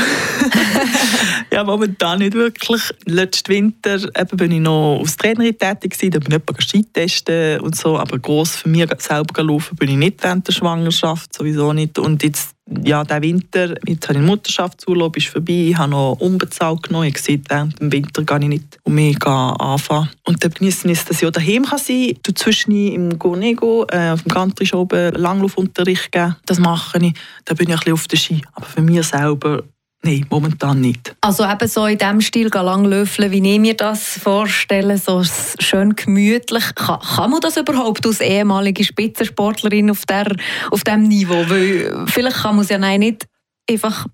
ja, 1.52 1.64
momentan 1.64 2.20
nicht 2.20 2.34
wirklich. 2.34 2.82
Letzten 3.06 3.52
Winter 3.52 3.98
eben 3.98 4.38
bin 4.38 4.52
ich 4.52 4.62
noch 4.62 4.98
als 5.00 5.16
Trainerin 5.16 5.56
tätig 5.56 5.96
da 6.00 6.18
bin 6.18 6.30
ich 6.30 6.36
etwa 6.38 6.60
Ski 6.60 6.86
testen 6.86 7.60
und 7.60 7.76
so, 7.76 8.00
aber 8.00 8.18
gross 8.18 8.56
für 8.56 8.70
mich 8.70 8.88
selber 8.98 9.44
laufen 9.44 9.76
bin 9.76 9.90
ich 9.90 9.98
nicht 9.98 10.24
während 10.24 10.48
der 10.48 10.54
Schwangerschaft, 10.54 11.36
sowieso 11.36 11.72
nicht. 11.72 12.00
Und 12.00 12.24
jetzt 12.24 12.56
ja, 12.84 13.04
der 13.04 13.22
Winter, 13.22 13.76
jetzt 13.86 14.08
habe 14.08 14.20
ich 14.20 14.26
Mutterschaftsurlaub 14.26 15.18
ist 15.18 15.28
vorbei, 15.28 15.68
ich 15.70 15.78
habe 15.78 15.92
noch 15.92 16.18
unbezahlt 16.20 16.84
genommen. 16.84 17.08
Ich 17.08 17.18
sehe, 17.18 17.42
während 17.50 17.80
dem 17.80 17.92
Winter 17.92 18.24
gehe 18.24 18.40
ich 18.40 18.48
nicht 18.48 18.80
um 18.84 18.96
mich 18.96 19.26
anfangen. 19.26 20.10
Und 20.24 20.44
dann 20.44 20.52
genieße 20.52 20.90
ich 20.90 21.04
dass 21.04 21.22
ich 21.22 21.28
auch 21.28 21.32
daheim 21.32 21.64
kann 21.64 21.78
sein 21.78 22.14
kann. 22.24 22.36
Zwischen 22.36 22.72
im 22.72 23.20
Gornego, 23.20 23.86
äh, 23.92 24.12
auf 24.12 24.24
dem 24.24 24.32
Country 24.32 24.70
oben 24.74 25.14
Langlaufunterricht 25.14 26.12
geben. 26.12 26.36
Das 26.46 26.60
mache 26.60 27.00
ich. 27.00 27.14
Da 27.46 27.54
bin 27.54 27.68
ich 27.68 27.74
ein 27.74 27.80
bisschen 27.80 27.94
auf 27.94 28.08
der 28.08 28.18
Ski. 28.18 28.42
Aber 28.54 28.66
für 28.66 28.82
mich 28.82 29.06
selber 29.06 29.64
Nein, 30.06 30.26
momentan 30.30 30.82
nicht. 30.82 31.16
Also 31.22 31.46
eben 31.46 31.68
so 31.68 31.86
in 31.86 31.98
diesem 31.98 32.20
Stil 32.20 32.50
langlöffeln, 32.50 33.32
wie 33.32 33.54
ich 33.54 33.60
mir 33.60 33.74
das 33.74 34.20
vorstelle, 34.20 34.98
so 34.98 35.24
schön 35.60 35.96
gemütlich. 35.96 36.76
Kann, 36.76 37.00
kann 37.00 37.32
man 37.32 37.40
das 37.40 37.56
überhaupt 37.56 38.06
als 38.06 38.20
ehemalige 38.20 38.84
Spitzensportlerin 38.84 39.90
auf, 39.90 40.06
der, 40.06 40.36
auf 40.72 40.84
diesem 40.84 41.04
Niveau? 41.04 41.46
Weil 41.48 42.06
vielleicht 42.08 42.36
kann 42.36 42.58
man 42.58 42.66
es 42.66 42.70
ja 42.70 42.78
nein, 42.78 43.00
nicht 43.00 43.28
einfach 43.70 44.06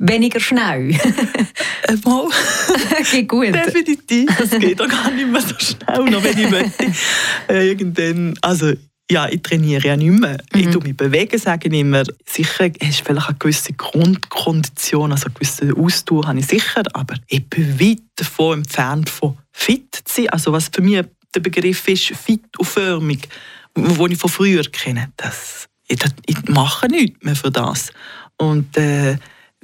weniger 0.00 0.40
schnell. 0.40 0.90
äh, 0.90 1.96
mal. 2.04 2.28
geht 3.12 3.28
gut. 3.28 3.54
Definitiv. 3.54 4.28
Es 4.40 4.50
geht 4.58 4.82
auch 4.82 4.88
gar 4.88 5.12
nicht 5.12 5.28
mehr 5.28 5.40
so 5.40 5.54
schnell, 5.58 6.10
noch 6.10 6.24
wenn 6.24 6.38
ich 6.38 6.50
möchte. 6.50 6.86
Äh, 7.48 7.68
irgendwann, 7.68 8.34
also 8.42 8.72
ja, 9.10 9.28
ich 9.28 9.42
trainiere 9.42 9.86
ja 9.86 9.96
nicht 9.96 10.18
mehr. 10.18 10.38
Mhm. 10.52 10.60
Ich 10.60 10.70
tue 10.70 10.82
mich 10.82 10.96
bewegen, 10.96 11.38
sage 11.38 11.68
ich 11.68 11.74
immer. 11.74 12.02
Sicher 12.24 12.70
hast 12.82 13.00
du 13.00 13.04
vielleicht 13.04 13.28
eine 13.28 13.38
gewisse 13.38 13.72
Grundkondition, 13.72 15.12
also 15.12 15.26
eine 15.26 15.34
gewisse 15.34 15.76
Ausdauer 15.76 16.26
habe 16.26 16.40
ich 16.40 16.46
sicher, 16.46 16.82
aber 16.92 17.14
ich 17.28 17.48
bin 17.48 17.78
weit 17.78 18.02
davon 18.16 18.60
entfernt 18.60 19.08
von 19.08 19.38
fit 19.52 19.94
zu 20.04 20.22
sein. 20.22 20.28
Also 20.30 20.52
was 20.52 20.70
für 20.72 20.82
mich 20.82 21.04
der 21.34 21.40
Begriff 21.40 21.86
ist, 21.88 22.06
fit 22.16 22.42
und 22.58 22.66
förmig, 22.66 23.28
den 23.76 24.10
ich 24.10 24.18
von 24.18 24.30
früher 24.30 24.64
kenne. 24.64 25.12
Das, 25.16 25.68
ich, 25.86 26.00
ich 26.26 26.48
mache 26.48 26.88
nichts 26.88 27.24
mehr 27.24 27.36
für 27.36 27.50
das. 27.50 27.92
Und 28.38 28.76
äh, 28.76 29.18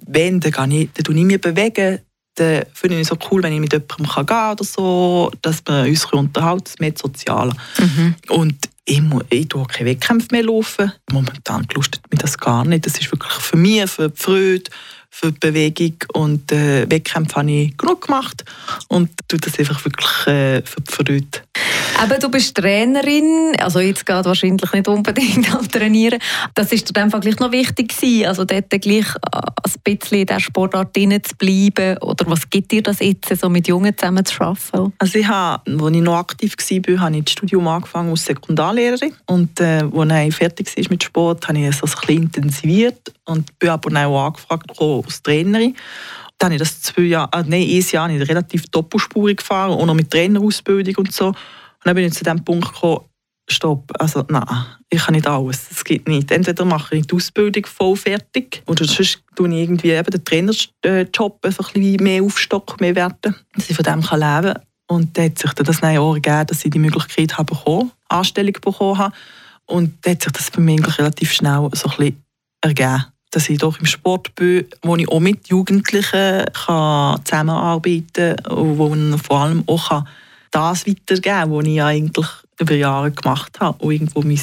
wenn, 0.06 0.40
dann, 0.40 0.52
kann 0.52 0.70
ich, 0.70 0.90
dann 0.94 1.04
tue 1.04 1.16
ich 1.16 1.24
mich 1.24 1.40
bewegen, 1.40 1.98
dann 2.34 2.64
finde 2.72 2.96
ich 2.96 3.02
es 3.02 3.08
so 3.08 3.18
cool, 3.30 3.42
wenn 3.42 3.52
ich 3.52 3.60
mit 3.60 3.72
jemandem 3.72 4.06
gehen 4.06 4.26
kann 4.26 4.52
oder 4.52 4.64
so, 4.64 5.30
dass 5.42 5.62
wir 5.66 5.82
uns 5.82 6.04
unterhalten, 6.06 6.64
das 6.64 6.72
ist 6.74 6.80
mehr 6.80 6.94
sozial. 6.96 7.52
Mhm. 7.78 8.14
Und 8.28 8.56
ich, 8.92 9.02
muss, 9.02 9.24
ich 9.30 9.48
tue 9.48 9.66
keine 9.66 9.90
Wettkämpfe 9.90 10.28
mehr 10.32 10.44
laufen. 10.44 10.92
Momentan 11.10 11.66
lustet 11.74 12.02
mich 12.10 12.20
das 12.20 12.36
gar 12.36 12.64
nicht. 12.64 12.84
Das 12.84 12.98
ist 12.98 13.10
wirklich 13.10 13.32
für 13.32 13.56
mich, 13.56 13.90
für 13.90 14.10
die 14.10 14.16
Freude, 14.22 14.70
für 15.08 15.32
die 15.32 15.38
Bewegung 15.38 15.96
und 16.12 16.52
äh, 16.52 16.90
Wettkämpfe 16.90 17.36
habe 17.36 17.50
ich 17.50 17.76
genug 17.76 18.06
gemacht 18.06 18.44
und 18.88 19.10
tue 19.28 19.38
das 19.38 19.58
einfach 19.58 19.82
wirklich 19.84 20.26
äh, 20.26 20.62
für 20.62 20.80
die 20.82 20.92
Freude. 20.92 21.26
Eben, 22.02 22.20
du 22.20 22.28
bist 22.30 22.56
Trainerin, 22.56 23.54
also 23.58 23.78
jetzt 23.78 24.04
geht 24.04 24.24
wahrscheinlich 24.24 24.72
nicht 24.72 24.88
unbedingt 24.88 25.54
am 25.54 25.68
Trainieren. 25.68 26.18
Das 26.54 26.72
ist 26.72 26.88
dir 26.88 27.00
einfach 27.00 27.20
gleich 27.20 27.38
noch 27.38 27.52
wichtig 27.52 27.96
gewesen, 27.96 28.26
also 28.26 28.44
dort 28.44 28.70
gleich 28.70 29.06
äh, 29.06 29.38
ein 29.64 29.96
bisschen 29.96 30.18
in 30.18 30.26
dieser 30.26 30.40
Sportart 30.40 30.94
zu 30.94 31.36
bleiben 31.38 31.98
oder 31.98 32.24
was 32.28 32.48
gibt 32.50 32.72
dir 32.72 32.82
das 32.82 32.98
jetzt, 33.00 33.28
so 33.40 33.48
mit 33.48 33.68
Jungen 33.68 33.96
zusammen 33.96 34.24
zu 34.24 34.40
arbeiten? 34.40 34.92
Also 34.98 35.18
ich 35.18 35.28
habe, 35.28 35.62
als 35.70 35.96
ich 35.96 36.02
noch 36.02 36.16
aktiv 36.16 36.56
war, 36.58 37.00
habe 37.00 37.16
ich 37.16 37.24
das 37.24 37.32
Studium 37.32 37.68
angefangen 37.68 38.10
als 38.10 38.24
Sekundarlehrerin 38.24 39.14
und 39.26 39.60
äh, 39.60 39.84
als 39.94 40.28
ich 40.28 40.34
fertig 40.34 40.76
war 40.76 40.84
mit 40.90 41.04
Sport, 41.04 41.48
habe 41.48 41.58
ich 41.58 41.66
es 41.66 41.82
also 41.82 41.96
ein 41.98 42.06
bisschen 42.06 42.22
intensiviert 42.24 43.12
und 43.26 43.58
bin 43.58 43.68
aber 43.68 44.06
auch 44.06 44.26
angefragt 44.26 44.70
als 44.78 45.22
Trainerin. 45.22 45.76
Dann 46.42 46.48
habe 46.48 46.54
ich 46.56 46.58
das 46.58 46.82
zwei 46.82 47.02
Jahre, 47.02 47.30
äh, 47.38 47.44
nein, 47.46 47.62
ein 47.62 47.86
Jahr 47.88 48.08
nicht, 48.08 48.28
relativ 48.28 48.66
doppelspurig 48.66 49.36
gefahren, 49.36 49.78
auch 49.78 49.86
noch 49.86 49.94
mit 49.94 50.10
Trainerausbildung 50.10 50.96
und 50.96 51.12
so. 51.12 51.28
Und 51.28 51.36
dann 51.84 51.94
bin 51.94 52.04
ich 52.04 52.14
zu 52.14 52.24
dem 52.24 52.44
Punkt 52.44 52.74
gekommen, 52.74 53.02
stopp, 53.48 53.92
also 54.00 54.24
nein, 54.28 54.44
ich 54.90 55.04
kann 55.04 55.14
nicht 55.14 55.28
alles, 55.28 55.68
das 55.68 55.84
geht 55.84 56.08
nicht. 56.08 56.32
Entweder 56.32 56.64
mache 56.64 56.96
ich 56.96 57.06
die 57.06 57.14
Ausbildung 57.14 57.64
voll 57.66 57.94
fertig 57.94 58.60
oder 58.66 58.84
sonst 58.84 59.22
tue 59.36 59.50
ich 59.50 59.54
irgendwie 59.54 59.90
eben 59.90 60.10
den 60.10 60.24
Trainerjob 60.24 61.46
einfach 61.46 61.68
ein 61.68 61.80
bisschen 61.80 62.02
mehr 62.02 62.24
aufstocken, 62.24 62.76
mehr 62.80 62.96
werten, 62.96 63.36
dass 63.54 63.70
ich 63.70 63.76
von 63.76 63.84
dem 63.84 64.02
kann 64.02 64.18
leben 64.18 64.54
kann. 64.54 64.62
Und 64.88 65.16
dann 65.16 65.26
hat 65.26 65.38
sich 65.38 65.52
das 65.52 65.80
dann 65.80 65.96
auch 65.96 66.14
ergeben, 66.14 66.46
dass 66.48 66.64
ich 66.64 66.72
die 66.72 66.80
Möglichkeit 66.80 67.38
habe 67.38 67.54
bekommen, 67.54 67.92
Anstellung 68.08 68.54
bekommen 68.60 68.98
habe. 68.98 69.14
Und 69.66 70.04
dann 70.04 70.14
hat 70.14 70.22
sich 70.22 70.32
das 70.32 70.50
bei 70.50 70.60
mir 70.60 70.80
relativ 70.98 71.32
schnell 71.32 71.68
so 71.72 71.88
ein 71.88 71.96
bisschen 71.96 72.24
ergeben 72.62 73.11
dass 73.32 73.48
ich 73.48 73.58
doch 73.58 73.80
im 73.80 73.86
Sport 73.86 74.34
bin, 74.34 74.66
wo 74.82 74.94
ich 74.94 75.08
auch 75.08 75.18
mit 75.18 75.48
Jugendlichen 75.48 76.44
kann 76.52 77.24
zusammenarbeiten 77.24 78.36
kann 78.36 78.52
und 78.52 78.78
wo 78.78 78.88
man 78.90 79.18
vor 79.18 79.40
allem 79.40 79.64
auch 79.66 80.04
das 80.50 80.86
weitergeben 80.86 81.22
kann, 81.22 81.50
was 81.50 81.66
ich 81.66 81.82
eigentlich 81.82 82.26
über 82.60 82.74
Jahre 82.74 83.10
gemacht 83.10 83.58
habe 83.58 83.82
und 83.82 83.92
irgendwo 83.92 84.20
mein 84.20 84.40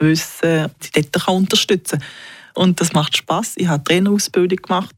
Wissen 0.00 0.70
dort 0.94 1.12
kann 1.24 1.36
unterstützen 1.36 2.00
kann. 2.00 2.64
Und 2.64 2.80
das 2.80 2.92
macht 2.92 3.16
Spass. 3.16 3.54
Ich 3.56 3.68
habe 3.68 3.84
Trainerausbildung 3.84 4.58
gemacht, 4.58 4.94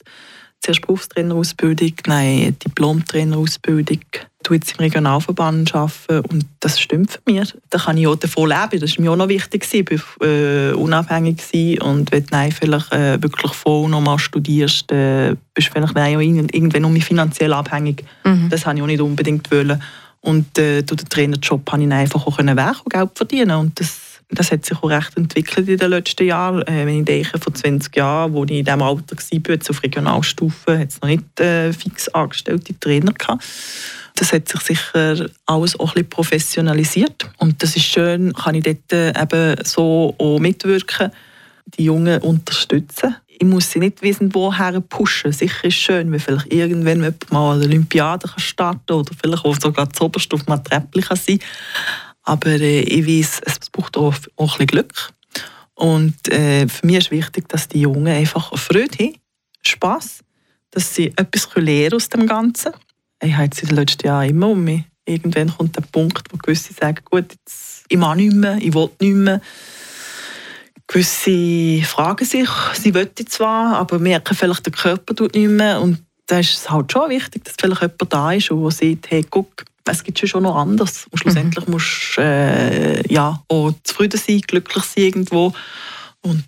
zuerst 0.60 0.80
Berufstrainerausbildung, 0.80 1.92
nein, 2.06 2.56
Diplom-Trainerausbildung 2.64 4.00
tue 4.44 4.56
jetzt 4.56 4.72
im 4.72 4.78
Regionalverband 4.78 5.74
arbeiten 5.74 6.20
und 6.30 6.46
das 6.60 6.78
stimmt 6.80 7.12
für 7.12 7.32
mich. 7.32 7.54
Da 7.70 7.78
kann 7.78 7.96
ich 7.96 8.06
auch 8.06 8.14
davon 8.14 8.48
leben. 8.48 8.80
Das 8.80 8.96
war 8.96 9.02
mir 9.02 9.10
auch 9.10 9.16
noch 9.16 9.28
wichtig. 9.28 9.66
Ich 9.72 10.02
war 10.20 10.28
äh, 10.28 10.72
unabhängig 10.72 11.82
und 11.82 12.12
wenn 12.12 12.26
du 12.26 12.50
vielleicht 12.52 12.92
äh, 12.92 13.20
wirklich 13.20 13.52
voll 13.52 13.88
nochmal 13.88 14.18
studierst, 14.18 14.90
dann 14.90 15.36
bist 15.52 15.68
du 15.68 15.72
vielleicht 15.72 15.96
auch 15.96 16.20
irgendwann 16.20 16.82
noch 16.82 17.02
finanziell 17.02 17.52
abhängig. 17.52 18.04
Mhm. 18.24 18.48
Das 18.50 18.64
wollte 18.66 18.78
ich 18.78 18.82
auch 18.82 18.86
nicht 18.86 19.00
unbedingt. 19.00 19.50
Wollen. 19.50 19.82
Und 20.24 20.58
äh, 20.58 20.82
durch 20.82 21.02
den 21.02 21.08
Trainerjob 21.10 21.66
konnte 21.66 21.86
ich 21.86 21.92
einfach 21.92 22.26
auch 22.26 22.38
werken 22.38 22.80
und 22.84 22.92
Geld 22.92 23.10
verdienen. 23.14 23.58
Und 23.58 23.78
das, 23.78 24.20
das 24.30 24.50
hat 24.50 24.64
sich 24.64 24.76
auch 24.78 24.88
recht 24.88 25.16
entwickelt 25.18 25.68
in 25.68 25.76
den 25.76 25.90
letzten 25.90 26.26
Jahren. 26.26 26.62
Äh, 26.62 26.86
wenn 26.86 27.00
ich 27.00 27.04
denke, 27.04 27.38
vor 27.38 27.52
20 27.52 27.94
Jahren, 27.94 28.32
wo 28.32 28.44
ich 28.44 28.50
in 28.52 28.64
diesem 28.64 28.80
Alter 28.80 29.16
war, 29.16 29.70
auf 29.70 29.82
Regionalstufe, 29.82 30.78
hat 30.78 30.88
es 30.88 31.00
noch 31.02 31.08
nicht 31.08 31.40
äh, 31.40 31.72
fix 31.74 32.08
angestellte 32.08 32.78
Trainer 32.80 33.12
gehabt. 33.12 33.44
Das 34.16 34.32
hat 34.32 34.48
sich 34.48 34.60
sicher 34.60 35.26
alles 35.46 35.78
auch 35.78 35.96
ein 35.96 36.08
professionalisiert. 36.08 37.28
Und 37.38 37.62
das 37.62 37.76
ist 37.76 37.84
schön, 37.84 38.32
kann 38.32 38.54
ich 38.54 38.62
dort 38.62 38.92
äh, 38.92 39.08
eben 39.20 39.56
so 39.64 40.14
auch 40.18 40.38
mitwirken, 40.38 41.10
die 41.76 41.84
Jungen 41.84 42.20
unterstützen. 42.22 43.16
Ich 43.26 43.44
muss 43.44 43.72
sie 43.72 43.80
nicht 43.80 44.02
wissen, 44.02 44.32
woher 44.32 44.80
pushen. 44.80 45.32
Sicher 45.32 45.64
ist 45.64 45.74
es 45.74 45.80
schön, 45.80 46.12
wenn 46.12 46.20
vielleicht 46.20 46.52
irgendwann 46.52 47.14
mal 47.30 47.56
eine 47.56 47.64
Olympiade 47.64 48.28
kann 48.28 48.38
starten 48.38 48.92
oder 48.92 49.12
vielleicht 49.20 49.44
auch 49.44 49.56
sogar 49.60 49.92
zuoberst 49.92 50.32
auf 50.32 50.46
einem 50.46 50.62
Treppchen 50.62 51.02
kann 51.02 51.16
sein 51.16 51.40
Aber 52.22 52.50
äh, 52.50 52.80
ich 52.80 53.06
weiß, 53.06 53.40
es 53.44 53.70
braucht 53.70 53.96
auch, 53.96 54.14
auch 54.36 54.52
ein 54.60 54.66
bisschen 54.66 54.66
Glück. 54.66 55.12
Und 55.74 56.28
äh, 56.28 56.68
für 56.68 56.86
mich 56.86 56.98
ist 56.98 57.10
wichtig, 57.10 57.48
dass 57.48 57.66
die 57.66 57.80
Jungen 57.80 58.06
einfach 58.06 58.56
Freude 58.56 58.96
haben, 58.96 59.16
Spass, 59.62 60.20
dass 60.70 60.94
sie 60.94 61.08
etwas 61.16 61.48
lernen 61.56 61.94
aus 61.94 62.08
dem 62.08 62.28
Ganzen 62.28 62.72
ich 63.24 63.34
habe 63.34 63.44
jetzt 63.44 63.62
in 63.62 63.68
den 63.68 63.76
letzten 63.76 64.06
Jahren 64.06 64.28
immer 64.28 64.48
um 64.48 64.64
mich. 64.64 64.84
Irgendwann 65.06 65.54
kommt 65.54 65.76
der 65.76 65.82
Punkt, 65.82 66.32
wo 66.32 66.36
gewisse 66.36 66.72
sagen, 66.72 66.98
gut, 67.04 67.32
jetzt, 67.32 67.84
ich 67.88 67.98
mache 67.98 68.16
nicht 68.16 68.34
mehr, 68.34 68.56
ich 68.58 68.72
will 68.74 68.90
nicht 69.00 69.14
mehr. 69.14 69.40
Gewisse 70.86 71.82
fragen 71.86 72.24
sich, 72.24 72.48
sie 72.74 72.94
wollen 72.94 73.10
zwar, 73.28 73.76
aber 73.76 73.98
merken 73.98 74.34
vielleicht, 74.34 74.66
der 74.66 74.72
Körper 74.72 75.14
tut 75.14 75.34
nicht 75.34 75.48
mehr. 75.48 75.80
Und 75.80 76.02
da 76.26 76.38
ist 76.38 76.54
es 76.54 76.70
halt 76.70 76.92
schon 76.92 77.10
wichtig, 77.10 77.44
dass 77.44 77.54
vielleicht 77.58 77.82
jemand 77.82 78.12
da 78.12 78.32
ist, 78.32 78.50
der 78.50 78.70
sagt, 78.70 79.10
hey, 79.10 79.26
guck, 79.28 79.64
es 79.86 80.02
gibt 80.02 80.18
schon 80.26 80.42
noch 80.42 80.56
anders. 80.56 81.06
Und 81.10 81.18
schlussendlich 81.18 81.66
mhm. 81.66 81.72
musst 81.72 82.16
du 82.16 82.22
äh, 82.22 83.12
ja, 83.12 83.42
auch 83.48 83.72
zufrieden 83.82 84.18
sein, 84.18 84.40
glücklich 84.40 84.84
sein 84.84 85.04
irgendwo. 85.04 85.52
Und 86.22 86.44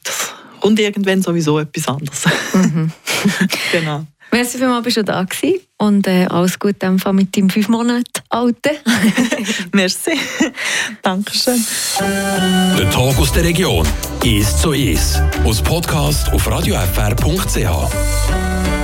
kommt 0.61 0.81
irgendwann 0.81 1.23
sowieso 1.23 1.59
etwas 1.59 1.89
anderes. 1.89 2.25
Mhm. 2.55 2.91
genau. 3.73 4.07
Merci 4.37 4.59
vielmals, 4.59 4.85
bist 4.85 4.99
du 4.99 5.03
da 5.03 5.23
gewesen. 5.23 5.61
Und 5.79 6.07
äh, 6.07 6.27
alles 6.27 6.59
Gute 6.59 6.91
mit 6.91 7.35
deinem 7.35 7.49
fünf 7.49 7.71
Monate 7.71 8.05
Alten. 8.29 8.77
Merci. 9.73 10.11
Dankeschön. 11.01 11.65
Der 12.77 12.91
Talk 12.91 13.19
aus 13.19 13.33
der 13.33 13.45
Region. 13.45 13.87
Ist 14.23 14.61
so 14.61 14.73
ist. 14.73 15.23
Aus 15.43 15.63
Podcast 15.63 16.31
auf 16.35 16.51
radiofr.ch. 16.51 18.76